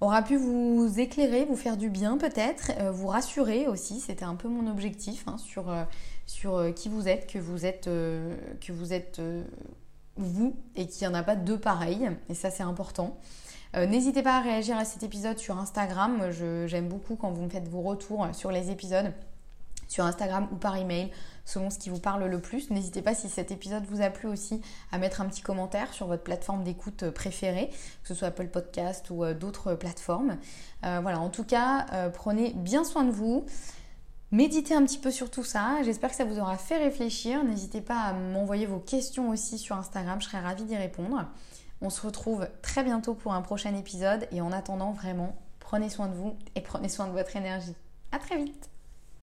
aura 0.00 0.22
pu 0.22 0.36
vous 0.36 0.92
éclairer, 0.96 1.44
vous 1.44 1.56
faire 1.56 1.76
du 1.76 1.90
bien 1.90 2.16
peut-être, 2.18 2.70
euh, 2.78 2.92
vous 2.92 3.08
rassurer 3.08 3.66
aussi. 3.66 3.98
C'était 3.98 4.24
un 4.24 4.36
peu 4.36 4.46
mon 4.46 4.70
objectif 4.70 5.24
hein, 5.26 5.38
sur, 5.38 5.70
euh, 5.70 5.82
euh, 6.44 6.72
qui 6.72 6.88
vous 6.88 7.08
êtes, 7.08 7.26
que 7.26 7.40
vous 7.40 7.66
êtes, 7.66 7.86
que 7.86 8.72
vous 8.72 8.92
êtes 8.92 9.20
vous 10.16 10.54
et 10.76 10.86
qu'il 10.86 11.08
n'y 11.08 11.12
en 11.12 11.18
a 11.18 11.24
pas 11.24 11.34
deux 11.34 11.58
pareils. 11.58 12.08
Et 12.28 12.34
ça 12.34 12.52
c'est 12.52 12.62
important. 12.62 13.18
N'hésitez 13.74 14.22
pas 14.22 14.36
à 14.36 14.40
réagir 14.40 14.76
à 14.76 14.84
cet 14.84 15.02
épisode 15.02 15.38
sur 15.38 15.58
Instagram. 15.58 16.30
J'aime 16.66 16.88
beaucoup 16.88 17.16
quand 17.16 17.32
vous 17.32 17.42
me 17.42 17.48
faites 17.48 17.66
vos 17.66 17.80
retours 17.80 18.28
sur 18.34 18.52
les 18.52 18.70
épisodes 18.70 19.12
sur 19.88 20.04
Instagram 20.04 20.48
ou 20.52 20.56
par 20.56 20.76
email 20.76 21.10
selon 21.44 21.70
ce 21.70 21.78
qui 21.78 21.90
vous 21.90 21.98
parle 21.98 22.24
le 22.24 22.40
plus. 22.40 22.70
N'hésitez 22.70 23.02
pas 23.02 23.14
si 23.14 23.28
cet 23.28 23.50
épisode 23.50 23.84
vous 23.84 24.02
a 24.02 24.10
plu 24.10 24.28
aussi 24.28 24.60
à 24.90 24.98
mettre 24.98 25.20
un 25.20 25.26
petit 25.26 25.42
commentaire 25.42 25.92
sur 25.92 26.06
votre 26.06 26.22
plateforme 26.22 26.64
d'écoute 26.64 27.10
préférée, 27.10 27.68
que 28.02 28.08
ce 28.08 28.14
soit 28.14 28.28
Apple 28.28 28.48
Podcast 28.48 29.10
ou 29.10 29.24
euh, 29.24 29.34
d'autres 29.34 29.74
plateformes. 29.74 30.38
Euh, 30.84 31.00
voilà, 31.02 31.20
en 31.20 31.30
tout 31.30 31.44
cas, 31.44 31.86
euh, 31.92 32.08
prenez 32.10 32.52
bien 32.54 32.84
soin 32.84 33.04
de 33.04 33.10
vous. 33.10 33.44
Méditez 34.30 34.74
un 34.74 34.84
petit 34.84 34.98
peu 34.98 35.10
sur 35.10 35.30
tout 35.30 35.44
ça. 35.44 35.82
J'espère 35.84 36.10
que 36.10 36.16
ça 36.16 36.24
vous 36.24 36.38
aura 36.38 36.56
fait 36.56 36.78
réfléchir. 36.78 37.44
N'hésitez 37.44 37.82
pas 37.82 38.00
à 38.00 38.12
m'envoyer 38.14 38.64
vos 38.64 38.78
questions 38.78 39.28
aussi 39.28 39.58
sur 39.58 39.76
Instagram. 39.76 40.20
Je 40.22 40.26
serai 40.26 40.38
ravie 40.38 40.64
d'y 40.64 40.76
répondre. 40.76 41.26
On 41.82 41.90
se 41.90 42.00
retrouve 42.00 42.48
très 42.62 42.82
bientôt 42.82 43.12
pour 43.12 43.34
un 43.34 43.42
prochain 43.42 43.74
épisode. 43.74 44.26
Et 44.30 44.40
en 44.40 44.50
attendant, 44.50 44.92
vraiment, 44.92 45.36
prenez 45.60 45.90
soin 45.90 46.06
de 46.06 46.14
vous 46.14 46.34
et 46.54 46.62
prenez 46.62 46.88
soin 46.88 47.08
de 47.08 47.12
votre 47.12 47.36
énergie. 47.36 47.74
À 48.10 48.18
très 48.18 48.38
vite 48.38 48.71